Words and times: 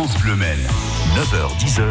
France 0.00 0.16
Bleu 0.22 0.34
Maine. 0.34 0.99
9h-10h, 1.16 1.82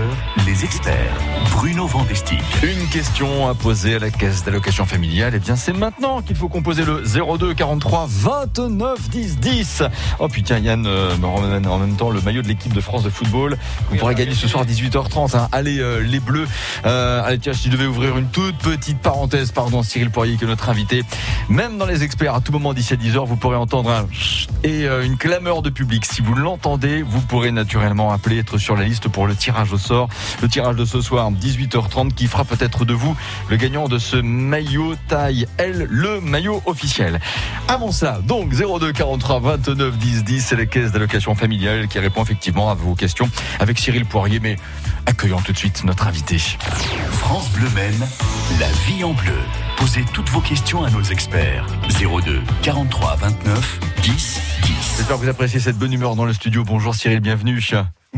les 0.48 0.64
experts. 0.64 1.14
Bruno 1.52 1.86
Vandestick. 1.88 2.42
Une 2.64 2.88
question 2.88 3.50
à 3.50 3.54
poser 3.54 3.96
à 3.96 4.00
la 4.00 4.12
caisse 4.12 4.46
d'allocation 4.46 4.86
familiale. 4.86 5.34
Eh 5.36 5.40
bien, 5.40 5.58
c'est 5.58 5.74
maintenant 5.74 6.22
qu'il 6.22 6.38
faut 6.38 6.48
composer 6.48 6.86
le 6.86 7.04
02 7.04 7.54
43 7.54 8.08
29 8.08 9.10
10 9.10 9.40
10. 9.40 9.84
Oh 10.20 10.30
putain, 10.30 10.60
Yann 10.60 10.86
euh, 10.88 11.18
me 11.18 11.26
ramène 11.28 11.68
en 11.68 11.80
même 11.80 11.98
temps 11.98 12.10
le 12.12 12.22
maillot 12.22 12.42
de 12.42 12.48
l'équipe 12.48 12.74
de 12.74 12.80
France 12.80 13.04
de 13.04 13.10
football. 13.10 13.58
Vous 13.90 13.98
pourrez 13.98 14.16
gagner 14.16 14.34
ce 14.34 14.48
soir 14.48 14.64
à 14.64 14.66
18h30. 14.66 15.36
hein. 15.38 15.50
Allez, 15.52 15.80
euh, 15.80 16.00
les 16.00 16.22
Bleus. 16.22 16.48
Euh, 16.86 17.22
allez, 17.24 17.40
tiens, 17.40 17.52
je 17.52 17.68
devais 17.70 17.88
ouvrir 17.88 18.18
une 18.18 18.28
toute 18.28 18.58
petite 18.60 19.00
parenthèse. 19.00 19.52
Pardon, 19.52 19.84
Cyril 19.84 20.12
Poirier, 20.12 20.38
qui 20.38 20.46
est 20.46 20.48
notre 20.48 20.70
invité. 20.70 21.04
Même 21.50 21.78
dans 21.78 21.86
les 21.86 22.04
experts, 22.04 22.36
à 22.36 22.40
tout 22.42 22.54
moment 22.54 22.74
d'ici 22.74 22.94
à 22.94 22.96
10h, 22.96 23.26
vous 23.28 23.36
pourrez 23.36 23.58
entendre 23.58 23.92
un 23.92 24.08
et 24.64 24.86
une 24.88 25.18
clameur 25.18 25.62
de 25.62 25.70
public. 25.70 26.06
Si 26.06 26.22
vous 26.22 26.36
l'entendez, 26.36 27.02
vous 27.02 27.22
pourrez 27.22 27.52
naturellement 27.52 28.12
appeler, 28.12 28.40
être 28.40 28.58
sur 28.58 28.76
la 28.76 28.84
liste 28.84 29.09
pour 29.10 29.28
le 29.28 29.36
tirage 29.36 29.74
au 29.74 29.78
sort. 29.78 30.10
Le 30.42 30.48
tirage 30.48 30.76
de 30.76 30.86
ce 30.86 31.02
soir, 31.02 31.32
18h30, 31.32 32.14
qui 32.14 32.28
fera 32.28 32.46
peut-être 32.46 32.86
de 32.86 32.94
vous 32.94 33.16
le 33.50 33.58
gagnant 33.58 33.88
de 33.88 33.98
ce 33.98 34.16
maillot 34.16 34.96
taille 35.08 35.48
L, 35.58 35.88
le 35.90 36.22
maillot 36.22 36.62
officiel. 36.66 37.20
Avant 37.68 37.92
ça, 37.92 38.20
donc 38.24 38.54
02 38.54 38.92
43 38.92 39.40
29 39.40 39.98
10 39.98 40.24
10, 40.24 40.46
c'est 40.46 40.56
la 40.56 40.66
caisse 40.66 40.92
d'allocation 40.92 41.36
familiale 41.36 41.88
qui 41.88 42.00
répond 42.00 42.24
effectivement 42.24 42.70
à 42.70 42.74
vos 42.74 42.96
questions 42.96 43.30
avec 43.60 43.80
Cyril 43.80 44.06
Poirier. 44.06 44.40
Mais 44.40 44.56
accueillons 45.06 45.42
tout 45.42 45.52
de 45.52 45.58
suite 45.58 45.84
notre 45.84 46.08
invité. 46.08 46.38
France 47.12 47.50
Bleu 47.52 47.70
Maine, 47.76 48.08
la 48.60 48.68
vie 48.88 49.04
en 49.04 49.14
bleu. 49.14 49.38
Posez 49.78 50.04
toutes 50.14 50.30
vos 50.30 50.42
questions 50.42 50.84
à 50.84 50.90
nos 50.90 51.04
experts. 51.04 51.66
02 52.00 52.42
43 52.62 53.16
29 53.16 53.80
10 54.02 54.42
10. 54.64 54.74
J'espère 54.98 55.18
que 55.18 55.24
vous 55.24 55.30
appréciez 55.30 55.60
cette 55.60 55.78
bonne 55.78 55.94
humeur 55.94 56.16
dans 56.16 56.26
le 56.26 56.34
studio. 56.34 56.64
Bonjour 56.64 56.96
Cyril, 56.96 57.20
bienvenue. 57.20 57.62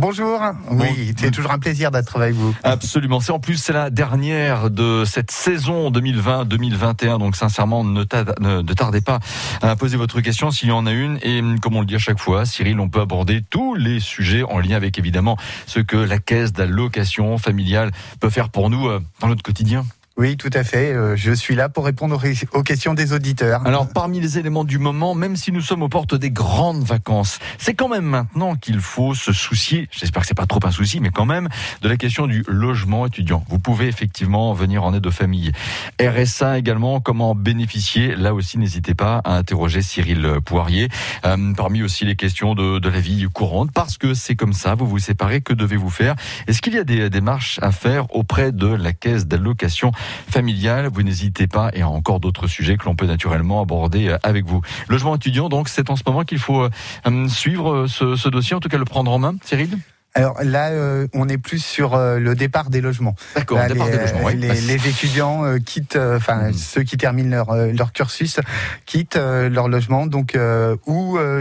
Bonjour. 0.02 0.42
Oui, 0.72 1.14
c'est 1.16 1.30
toujours 1.30 1.52
un 1.52 1.60
plaisir 1.60 1.92
d'être 1.92 2.18
avec 2.20 2.34
vous. 2.34 2.56
Absolument. 2.64 3.20
C'est 3.20 3.32
en 3.32 3.38
plus 3.40 3.58
c'est 3.58 3.72
la 3.72 3.92
dernière 3.92 4.72
de 4.72 5.04
cette 5.06 5.30
saison 5.30 5.92
2020-2021. 5.92 7.20
Donc 7.20 7.36
sincèrement, 7.36 7.84
ne, 7.84 8.02
ne- 8.02 8.74
tardez 8.74 9.02
pas 9.02 9.20
à 9.62 9.76
poser 9.76 9.98
votre 9.98 10.20
question 10.22 10.50
s'il 10.50 10.70
y 10.70 10.72
en 10.72 10.88
a 10.88 10.92
une. 10.92 11.20
Et 11.22 11.44
comme 11.62 11.76
on 11.76 11.82
le 11.82 11.86
dit 11.86 11.94
à 11.94 12.00
chaque 12.00 12.18
fois, 12.20 12.48
Cyril, 12.48 12.80
on 12.80 12.90
peut 12.90 13.02
aborder 13.02 13.44
tous 13.48 13.76
les 13.76 14.00
sujets 14.00 14.42
en 14.42 14.58
lien 14.58 14.76
avec 14.76 14.98
évidemment 14.98 15.38
ce 15.68 15.80
que 15.80 15.98
la 15.98 16.18
caisse 16.18 16.52
d'allocation 16.52 17.38
familiale 17.38 17.92
peut 18.20 18.32
faire 18.32 18.50
pour 18.50 18.72
nous 18.72 18.88
euh, 18.88 19.00
dans 19.20 19.28
notre 19.28 19.44
quotidien. 19.44 19.86
Oui, 20.18 20.36
tout 20.38 20.50
à 20.54 20.64
fait. 20.64 20.94
euh, 20.94 21.16
Je 21.16 21.32
suis 21.32 21.56
là 21.56 21.70
pour 21.70 21.86
répondre 21.86 22.22
aux 22.54 22.64
questions 22.64 22.94
des 22.94 23.14
auditeurs. 23.14 23.66
Alors, 23.66 23.88
parmi 23.88 24.20
les 24.20 24.38
éléments 24.38 24.66
du 24.66 24.78
moment, 24.78 25.16
même 25.16 25.36
si 25.36 25.52
nous 25.52 25.62
sommes 25.62 25.82
aux 25.84 25.90
portes 25.90 26.14
des 26.16 26.30
grandes 26.30 26.84
vacances, 26.84 27.40
c'est 27.58 27.74
quand 27.74 27.88
même 27.88 28.04
maintenant 28.06 28.56
qu'il 28.56 28.80
faut 28.82 29.16
se 29.16 29.32
soucier, 29.32 29.88
j'espère 29.90 30.22
que 30.24 30.28
c'est 30.28 30.34
pas 30.36 30.46
trop 30.46 30.60
un 30.64 30.72
souci, 30.72 31.00
mais 31.00 31.10
quand 31.12 31.26
même, 31.26 31.48
de 31.82 31.88
la 31.90 31.96
question 31.98 32.28
du 32.28 32.44
logement 32.48 33.06
étudiant. 33.08 33.44
Vous 33.50 33.58
pouvez 33.58 33.88
effectivement 33.88 34.54
venir 34.54 34.84
en 34.84 34.94
aide 34.94 35.08
aux 35.08 35.12
familles. 35.12 35.54
RSA 36.00 36.60
également, 36.60 37.00
comment 37.00 37.32
en 37.32 37.36
bénéficier? 37.36 38.16
Là 38.16 38.34
aussi, 38.34 38.58
n'hésitez 38.58 38.94
pas 38.94 39.22
à 39.24 39.38
interroger 39.38 39.82
Cyril 39.82 40.28
Poirier. 40.46 40.90
Euh, 41.26 41.54
parmi 41.56 41.84
aussi 41.84 42.04
les 42.06 42.16
questions 42.18 42.54
de 42.54 42.90
la 42.90 43.00
vie 43.00 43.26
courante, 43.34 43.72
parce 43.74 43.98
que 43.98 44.14
c'est 44.14 44.36
comme 44.36 44.54
ça, 44.54 44.76
vous 44.76 44.86
vous 44.88 45.00
séparez, 45.00 45.42
que 45.42 45.54
devez-vous 45.54 45.90
faire? 45.90 46.16
Est-ce 46.48 46.62
qu'il 46.62 46.74
y 46.74 46.80
a 46.80 46.84
des 46.84 47.10
démarches 47.10 47.60
à 47.64 47.72
faire 47.72 48.14
auprès 48.14 48.52
de 48.52 48.68
la 48.68 48.92
caisse 48.94 49.26
d'allocation 49.26 49.92
familiale 50.30 50.90
Vous 50.92 51.04
n'hésitez 51.04 51.48
pas, 51.48 51.72
et 51.74 51.84
encore 51.84 52.20
d'autres 52.20 52.48
sujets 52.48 52.78
que 52.78 52.86
l'on 52.86 52.96
peut 52.96 53.06
naturellement 53.06 53.62
aborder 53.62 54.10
euh, 54.10 54.18
avec 54.24 54.46
vous. 54.46 54.62
Logement 54.90 55.16
étudiant, 55.16 55.50
donc 55.50 55.70
c'est 55.70 55.90
en 55.90 55.96
ce 55.96 56.04
moment 56.06 56.24
qu'il 56.24 56.40
faut 56.40 56.64
euh, 56.64 57.28
suivre 57.28 57.74
euh, 57.74 57.88
ce, 57.88 58.16
ce 58.16 58.30
dossier, 58.30 58.56
en 58.56 58.60
tout 58.60 58.70
cas 58.70 58.78
le 58.78 58.86
prendre 58.86 59.12
en 59.12 59.20
main, 59.20 59.36
Cyril? 59.44 59.78
Alors 60.14 60.44
là, 60.44 60.72
euh, 60.72 61.08
on 61.14 61.30
est 61.30 61.38
plus 61.38 61.64
sur 61.64 61.94
euh, 61.94 62.20
le 62.20 62.36
départ 62.36 62.70
des 62.70 62.82
logements. 62.82 63.16
D'accord, 63.34 63.66
départ 63.66 63.88
les, 63.88 63.94
des 63.94 63.98
logements, 64.00 64.26
oui. 64.26 64.36
les, 64.36 64.60
les 64.60 64.88
étudiants 64.90 65.46
euh, 65.46 65.58
quittent, 65.58 65.96
enfin 65.98 66.48
Mhm. 66.50 66.54
ceux 66.54 66.84
qui 66.84 66.98
terminent 66.98 67.30
leur, 67.34 67.56
leur 67.56 67.94
cursus 67.94 68.42
quittent 68.86 69.16
leur 69.16 69.70
logement, 69.70 70.08
donc 70.08 70.36
euh, 70.36 70.76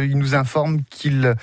ils 0.09 0.17
nous 0.17 0.37
informent 0.37 0.83
qu'ils 0.89 1.35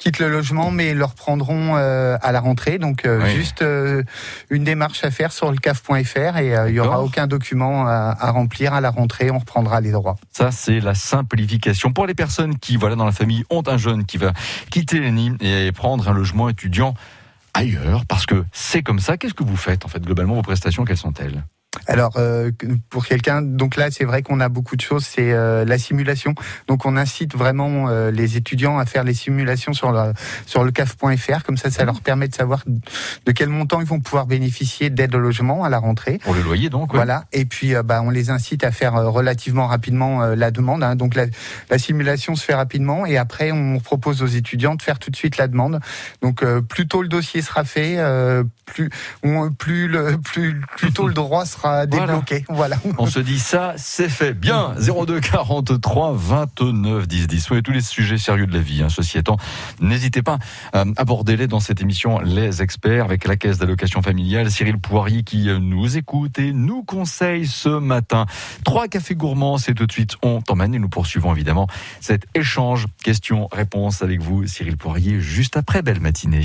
quittent 0.00 0.18
le 0.18 0.28
logement, 0.28 0.72
mais 0.72 0.94
le 0.94 1.04
reprendront 1.04 1.76
euh, 1.76 2.16
à 2.22 2.32
la 2.32 2.40
rentrée. 2.40 2.78
Donc 2.78 3.04
euh, 3.04 3.20
Oui. 3.22 3.30
juste 3.36 3.62
euh, 3.62 4.02
une 4.48 4.64
démarche 4.64 5.04
à 5.04 5.10
faire 5.12 5.30
sur 5.30 5.52
le 5.52 5.58
caf.fr 5.58 6.38
et 6.38 6.54
il 6.68 6.74
y 6.74 6.80
aura 6.80 7.02
aucun 7.02 7.26
document 7.28 7.86
à, 7.86 8.16
à 8.18 8.30
remplir 8.32 8.74
à 8.74 8.80
la 8.80 8.90
rentrée. 8.90 9.30
On 9.30 9.38
reprendra 9.38 9.80
les 9.80 9.92
droits. 9.92 10.16
Ça, 10.32 10.50
c'est 10.50 10.80
la 10.80 10.94
simplification. 10.94 11.92
Pour 11.92 12.06
les 12.06 12.14
personnes 12.14 12.58
qui, 12.58 12.76
voilà, 12.76 12.96
dans 12.96 13.04
la 13.04 13.12
famille, 13.12 13.44
ont 13.50 13.62
un 13.66 13.76
jeune 13.76 14.04
qui 14.06 14.16
va 14.16 14.32
quitter 14.70 14.98
l'ENI 14.98 15.36
et 15.40 15.70
prendre 15.70 16.08
un 16.08 16.14
logement 16.14 16.48
étudiant 16.48 16.94
ailleurs, 17.52 18.06
parce 18.06 18.26
que 18.26 18.44
c'est 18.52 18.82
comme 18.82 19.00
ça. 19.00 19.16
Qu'est-ce 19.18 19.34
que 19.34 19.44
vous 19.44 19.56
faites, 19.56 19.84
en 19.84 19.88
fait, 19.88 20.00
globalement, 20.02 20.34
vos 20.34 20.42
prestations, 20.42 20.84
quelles 20.84 20.96
sont-elles? 20.96 21.44
Alors 21.86 22.14
euh, 22.16 22.50
pour 22.88 23.06
quelqu'un, 23.06 23.42
donc 23.42 23.76
là 23.76 23.92
c'est 23.92 24.04
vrai 24.04 24.22
qu'on 24.22 24.40
a 24.40 24.48
beaucoup 24.48 24.74
de 24.74 24.80
choses, 24.80 25.04
c'est 25.06 25.32
euh, 25.32 25.64
la 25.64 25.78
simulation. 25.78 26.34
Donc 26.66 26.84
on 26.84 26.96
incite 26.96 27.36
vraiment 27.36 27.88
euh, 27.88 28.10
les 28.10 28.36
étudiants 28.36 28.78
à 28.78 28.86
faire 28.86 29.04
les 29.04 29.14
simulations 29.14 29.72
sur 29.72 29.92
le 29.92 30.12
sur 30.46 30.64
le 30.64 30.72
caf.fr, 30.72 31.44
comme 31.44 31.56
ça 31.56 31.70
ça 31.70 31.84
leur 31.84 32.00
permet 32.00 32.26
de 32.26 32.34
savoir 32.34 32.64
de 32.66 33.32
quel 33.32 33.50
montant 33.50 33.80
ils 33.80 33.86
vont 33.86 34.00
pouvoir 34.00 34.26
bénéficier 34.26 34.90
d'aide 34.90 35.14
au 35.14 35.20
logement 35.20 35.62
à 35.62 35.68
la 35.68 35.78
rentrée. 35.78 36.18
Pour 36.18 36.34
le 36.34 36.42
loyer, 36.42 36.70
donc 36.70 36.92
ouais. 36.92 36.98
Voilà, 36.98 37.24
et 37.32 37.44
puis 37.44 37.76
euh, 37.76 37.84
bah, 37.84 38.02
on 38.04 38.10
les 38.10 38.30
incite 38.30 38.64
à 38.64 38.72
faire 38.72 38.96
euh, 38.96 39.08
relativement 39.08 39.68
rapidement 39.68 40.22
euh, 40.24 40.34
la 40.34 40.50
demande. 40.50 40.82
hein. 40.82 40.96
Donc 40.96 41.14
la, 41.14 41.26
la 41.70 41.78
simulation 41.78 42.34
se 42.34 42.44
fait 42.44 42.54
rapidement 42.54 43.06
et 43.06 43.16
après 43.16 43.52
on 43.52 43.78
propose 43.78 44.22
aux 44.24 44.26
étudiants 44.26 44.74
de 44.74 44.82
faire 44.82 44.98
tout 44.98 45.10
de 45.12 45.16
suite 45.16 45.36
la 45.36 45.46
demande. 45.46 45.78
Donc 46.20 46.42
euh, 46.42 46.60
plus 46.62 46.88
tôt 46.88 47.00
le 47.02 47.08
dossier 47.08 47.42
sera 47.42 47.62
fait, 47.62 47.94
euh, 47.98 48.42
plus 48.66 48.90
on- 49.22 49.52
plus 49.52 49.86
le 49.86 50.16
plus 50.18 50.60
plus 50.76 50.92
tôt 50.92 51.06
le 51.06 51.14
droit 51.14 51.44
sera 51.46 51.59
Débloqué. 51.86 52.44
Voilà. 52.48 52.76
On 52.98 53.06
se 53.06 53.20
dit 53.20 53.38
ça, 53.38 53.74
c'est 53.76 54.08
fait. 54.08 54.34
Bien, 54.34 54.74
02 54.78 55.20
43 55.20 56.12
29 56.14 57.06
10 57.06 57.26
10. 57.26 57.50
Oui, 57.50 57.62
tous 57.62 57.72
les 57.72 57.80
sujets 57.80 58.18
sérieux 58.18 58.46
de 58.46 58.54
la 58.54 58.60
vie, 58.60 58.82
hein, 58.82 58.88
ceci 58.88 59.18
étant, 59.18 59.36
n'hésitez 59.80 60.22
pas, 60.22 60.38
euh, 60.74 60.84
abordez-les 60.96 61.46
dans 61.46 61.60
cette 61.60 61.80
émission 61.80 62.20
Les 62.20 62.62
Experts 62.62 63.04
avec 63.04 63.26
la 63.26 63.36
caisse 63.36 63.58
d'allocation 63.58 64.02
familiale. 64.02 64.50
Cyril 64.50 64.78
Poirier 64.78 65.22
qui 65.22 65.48
euh, 65.48 65.58
nous 65.58 65.96
écoute 65.96 66.38
et 66.38 66.52
nous 66.52 66.82
conseille 66.82 67.46
ce 67.46 67.68
matin. 67.68 68.26
Trois 68.64 68.88
cafés 68.88 69.14
gourmands, 69.14 69.58
c'est 69.58 69.74
tout 69.74 69.86
de 69.86 69.92
suite, 69.92 70.16
on 70.22 70.40
t'emmène 70.40 70.74
et 70.74 70.78
nous 70.78 70.88
poursuivons 70.88 71.32
évidemment 71.32 71.66
cet 72.00 72.26
échange, 72.34 72.86
questions-réponses 73.02 74.02
avec 74.02 74.20
vous, 74.20 74.46
Cyril 74.46 74.76
Poirier, 74.76 75.20
juste 75.20 75.56
après. 75.56 75.82
Belle 75.82 76.00
matinée. 76.00 76.44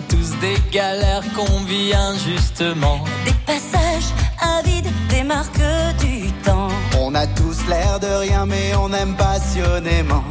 A 0.00 0.02
tous 0.02 0.30
des 0.40 0.56
galères 0.70 1.24
qu'on 1.34 1.60
vit 1.64 1.92
injustement. 1.94 3.04
Des 3.24 3.34
passages 3.44 4.10
avides, 4.40 4.90
des 5.08 5.22
marques 5.22 5.60
du 5.98 6.32
temps. 6.44 6.68
On 6.98 7.14
a 7.14 7.26
tous 7.26 7.66
l'air 7.68 8.00
de 8.00 8.06
rien, 8.06 8.46
mais 8.46 8.74
on 8.76 8.92
aime 8.92 9.14
passionnément. 9.16 10.24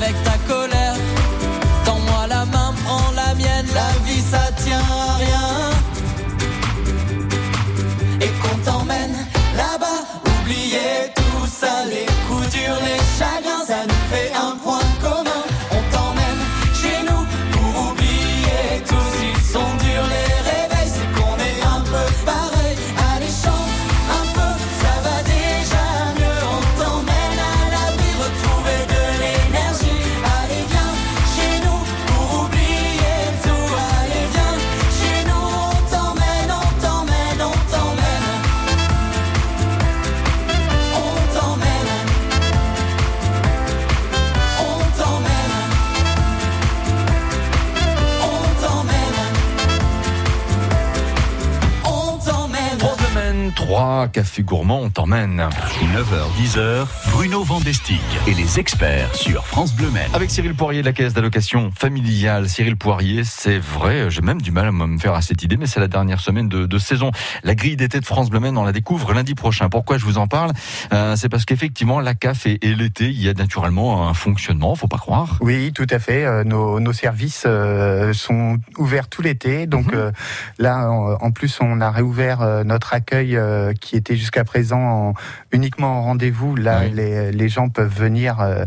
Avec 0.00 0.22
ta 0.22 0.36
colère. 0.46 0.94
Tends-moi 1.84 2.26
la 2.28 2.44
main, 2.46 2.74
prends 2.84 3.10
la 3.14 3.34
mienne, 3.34 3.66
la 3.74 3.90
vie 4.06 4.22
ça 4.30 4.50
tient 4.62 4.78
à 4.78 5.16
rien. 5.16 5.48
et 8.20 8.32
qu'on 8.40 8.58
t'emmène 8.58 9.16
là-bas. 9.56 10.00
Oubliez 10.40 11.12
tout 11.14 11.46
ça, 11.46 11.84
Maine, 53.98 54.06
3 54.06 54.08
cafés 54.08 54.42
gourmands, 54.42 54.82
on 54.82 54.90
t'emmène. 54.90 55.48
9h-10h, 55.82 56.86
Bruno 57.18 57.42
Vandestick 57.42 58.00
et 58.28 58.32
les 58.34 58.60
experts 58.60 59.12
sur 59.12 59.44
France 59.44 59.74
Bleu 59.74 59.90
Maine. 59.90 60.08
Avec 60.14 60.30
Cyril 60.30 60.54
Poirier 60.54 60.82
de 60.82 60.86
la 60.86 60.92
caisse 60.92 61.14
d'allocation 61.14 61.72
familiale. 61.76 62.48
Cyril 62.48 62.76
Poirier, 62.76 63.24
c'est 63.24 63.58
vrai, 63.58 64.08
j'ai 64.08 64.20
même 64.20 64.40
du 64.40 64.52
mal 64.52 64.68
à 64.68 64.70
me 64.70 64.98
faire 64.98 65.14
à 65.14 65.20
cette 65.20 65.42
idée, 65.42 65.56
mais 65.56 65.66
c'est 65.66 65.80
la 65.80 65.88
dernière 65.88 66.20
semaine 66.20 66.48
de, 66.48 66.64
de 66.66 66.78
saison. 66.78 67.10
La 67.42 67.56
grille 67.56 67.74
d'été 67.74 67.98
de 67.98 68.04
France 68.04 68.30
Bleu 68.30 68.38
Maine, 68.38 68.56
on 68.56 68.62
la 68.62 68.70
découvre 68.70 69.12
lundi 69.14 69.34
prochain. 69.34 69.68
Pourquoi 69.68 69.98
je 69.98 70.04
vous 70.04 70.16
en 70.16 70.28
parle? 70.28 70.52
Euh, 70.92 71.16
C'est 71.16 71.28
parce 71.28 71.44
qu'effectivement, 71.44 71.98
la 71.98 72.14
CAF 72.14 72.46
et, 72.46 72.64
et 72.64 72.76
l'été, 72.76 73.06
il 73.06 73.20
y 73.20 73.28
a 73.28 73.32
naturellement 73.34 74.08
un 74.08 74.14
fonctionnement, 74.14 74.76
faut 74.76 74.86
pas 74.86 74.98
croire. 74.98 75.38
Oui, 75.40 75.72
tout 75.74 75.88
à 75.90 75.98
fait. 75.98 76.24
Euh, 76.24 76.44
Nos, 76.44 76.78
nos 76.78 76.92
services 76.92 77.42
euh, 77.46 78.12
sont 78.12 78.58
ouverts 78.78 79.08
tout 79.08 79.22
l'été. 79.22 79.66
Donc 79.66 79.86
Mhm. 79.92 79.98
euh, 79.98 80.10
là, 80.60 80.88
en, 80.88 81.32
plus, 81.32 81.58
on 81.60 81.80
a 81.80 81.90
réouvert 81.90 82.62
notre 82.64 82.94
accueil 82.94 83.36
qui 83.80 83.96
était 83.96 84.14
jusqu'à 84.16 84.44
présent 84.44 84.78
en- 84.78 85.14
uniquement 85.50 85.98
en 85.98 86.02
rendez-vous. 86.02 86.54
Là, 86.54 86.82
Oui. 86.84 86.92
les, 86.94 87.07
les 87.32 87.48
gens 87.48 87.68
peuvent 87.68 87.94
venir 87.94 88.40
euh, 88.40 88.64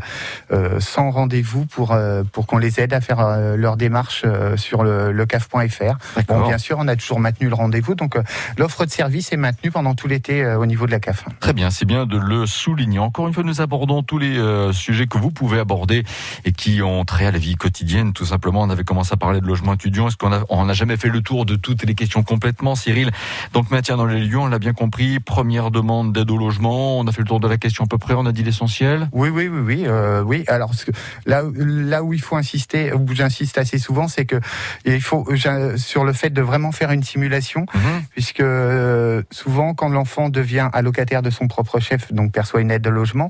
euh, 0.51 0.79
sans 0.79 1.11
rendez-vous 1.11 1.65
pour 1.65 1.91
euh, 1.91 2.23
pour 2.31 2.47
qu'on 2.47 2.57
les 2.57 2.79
aide 2.79 2.93
à 2.93 3.01
faire 3.01 3.19
euh, 3.19 3.55
leur 3.55 3.77
démarche 3.77 4.23
euh, 4.25 4.57
sur 4.57 4.83
le, 4.83 5.11
le 5.11 5.25
caf.fr. 5.25 5.97
Bon, 6.27 6.47
bien 6.47 6.57
sûr, 6.57 6.77
on 6.79 6.87
a 6.87 6.95
toujours 6.95 7.19
maintenu 7.19 7.47
le 7.47 7.55
rendez-vous. 7.55 7.95
Donc 7.95 8.15
euh, 8.15 8.23
l'offre 8.57 8.85
de 8.85 8.91
service 8.91 9.31
est 9.33 9.37
maintenue 9.37 9.71
pendant 9.71 9.95
tout 9.95 10.07
l'été 10.07 10.43
euh, 10.43 10.57
au 10.57 10.65
niveau 10.65 10.85
de 10.85 10.91
la 10.91 10.99
CAF. 10.99 11.25
Très 11.39 11.53
bien, 11.53 11.69
c'est 11.69 11.85
bien 11.85 12.05
de 12.05 12.17
le 12.17 12.45
souligner. 12.45 12.99
Encore 12.99 13.27
une 13.27 13.33
fois, 13.33 13.43
nous 13.43 13.61
abordons 13.61 14.03
tous 14.03 14.17
les 14.17 14.37
euh, 14.37 14.71
sujets 14.73 15.07
que 15.07 15.17
vous 15.17 15.31
pouvez 15.31 15.59
aborder 15.59 16.03
et 16.45 16.51
qui 16.51 16.81
ont 16.81 17.03
trait 17.05 17.25
à 17.25 17.31
la 17.31 17.37
vie 17.37 17.55
quotidienne. 17.55 18.13
Tout 18.13 18.25
simplement, 18.25 18.61
on 18.61 18.69
avait 18.69 18.83
commencé 18.83 19.13
à 19.13 19.17
parler 19.17 19.41
de 19.41 19.47
logement 19.47 19.73
étudiant. 19.73 20.07
Est-ce 20.07 20.17
qu'on 20.17 20.31
on 20.49 20.65
n'a 20.65 20.73
jamais 20.73 20.97
fait 20.97 21.09
le 21.09 21.21
tour 21.21 21.45
de 21.45 21.55
toutes 21.55 21.83
les 21.83 21.95
questions 21.95 22.23
complètement, 22.23 22.75
Cyril? 22.75 23.11
Donc, 23.53 23.71
maintien 23.71 23.97
dans 23.97 24.05
les 24.05 24.19
lieux, 24.19 24.39
on 24.39 24.47
l'a 24.47 24.59
bien 24.59 24.73
compris. 24.73 25.19
Première 25.19 25.71
demande 25.71 26.13
d'aide 26.13 26.31
au 26.31 26.37
logement. 26.37 26.99
On 26.99 27.07
a 27.07 27.11
fait 27.11 27.21
le 27.21 27.27
tour 27.27 27.39
de 27.39 27.47
la 27.47 27.57
question 27.57 27.85
à 27.85 27.87
peu 27.87 27.97
près. 27.97 28.13
On 28.13 28.25
a 28.25 28.30
dit 28.31 28.43
l'essentiel. 28.43 29.09
Oui, 29.11 29.29
oui, 29.29 29.47
oui, 29.47 29.59
oui, 29.59 29.83
euh, 29.87 30.21
oui. 30.21 30.43
Alors 30.47 30.71
que- 30.71 30.91
là, 31.25 31.43
là 31.55 32.03
où 32.03 32.13
il 32.13 32.21
faut 32.21 32.35
insister, 32.35 32.93
où 32.93 33.05
j'insiste 33.13 33.57
assez 33.57 33.77
souvent, 33.77 34.07
c'est 34.07 34.25
que 34.25 34.39
il 34.85 35.01
faut 35.01 35.25
sur 35.77 36.03
le 36.03 36.13
fait 36.13 36.29
de 36.29 36.41
vraiment 36.41 36.71
faire 36.71 36.91
une 36.91 37.03
simulation, 37.03 37.65
puisque 38.11 38.39
euh, 38.41 39.23
souvent 39.31 39.73
quand 39.73 39.89
l'enfant 39.89 40.29
devient 40.29 40.69
allocataire 40.73 41.21
de 41.21 41.29
son 41.29 41.47
propre 41.47 41.79
chef, 41.79 42.11
donc 42.13 42.31
perçoit 42.31 42.61
une 42.61 42.71
aide 42.71 42.81
de 42.81 42.89
logement, 42.89 43.29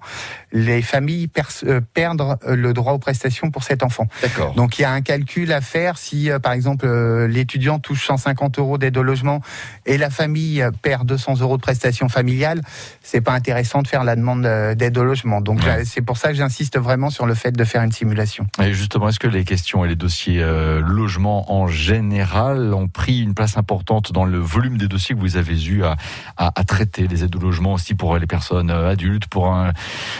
les 0.51 0.81
familles 0.81 1.29
euh, 1.65 1.81
perdent 1.93 2.37
le 2.47 2.73
droit 2.73 2.93
aux 2.93 2.99
prestations 2.99 3.51
pour 3.51 3.63
cet 3.63 3.83
enfant. 3.83 4.07
D'accord. 4.21 4.53
Donc 4.55 4.79
il 4.79 4.83
y 4.83 4.85
a 4.85 4.91
un 4.91 5.01
calcul 5.01 5.51
à 5.51 5.61
faire 5.61 5.97
si, 5.97 6.29
par 6.41 6.53
exemple, 6.53 6.87
l'étudiant 7.27 7.79
touche 7.79 8.05
150 8.07 8.59
euros 8.59 8.77
d'aide 8.77 8.97
au 8.97 9.03
logement 9.03 9.41
et 9.85 9.97
la 9.97 10.09
famille 10.09 10.63
perd 10.81 11.05
200 11.07 11.39
euros 11.41 11.57
de 11.57 11.61
prestations 11.61 12.09
familiales, 12.09 12.61
c'est 13.01 13.21
pas 13.21 13.33
intéressant 13.33 13.81
de 13.81 13.87
faire 13.87 14.03
la 14.03 14.15
demande 14.15 14.45
d'aide 14.81 14.97
au 14.97 15.03
logement. 15.03 15.39
Donc 15.41 15.59
Ouais. 15.59 15.65
j'a- 15.65 15.85
c'est 15.85 16.01
pour 16.01 16.17
ça 16.17 16.29
que 16.29 16.33
j'insiste 16.35 16.77
vraiment 16.79 17.09
sur 17.09 17.25
le 17.25 17.33
fait 17.35 17.51
de 17.51 17.63
faire 17.63 17.83
une 17.83 17.91
simulation. 17.91 18.47
Et 18.61 18.73
justement, 18.73 19.07
est-ce 19.09 19.19
que 19.19 19.27
les 19.27 19.43
questions 19.45 19.85
et 19.85 19.87
les 19.87 19.95
dossiers 19.95 20.41
euh, 20.41 20.81
logement 20.81 21.53
en 21.53 21.67
général 21.67 22.73
ont 22.73 22.87
pris 22.87 23.21
une 23.21 23.33
place 23.35 23.57
importante 23.57 24.11
dans 24.11 24.25
le 24.25 24.39
volume 24.39 24.77
des 24.77 24.87
dossiers 24.87 25.15
que 25.15 25.19
vous 25.19 25.37
avez 25.37 25.63
eu 25.65 25.83
à, 25.83 25.95
à, 26.37 26.51
à 26.59 26.63
traiter, 26.63 27.07
les 27.07 27.23
aides 27.23 27.35
au 27.35 27.39
logement 27.39 27.73
aussi 27.73 27.93
pour 27.95 28.17
les 28.17 28.27
personnes 28.27 28.71
euh, 28.71 28.89
adultes, 28.91 29.27
pour 29.27 29.55
euh, 29.55 29.69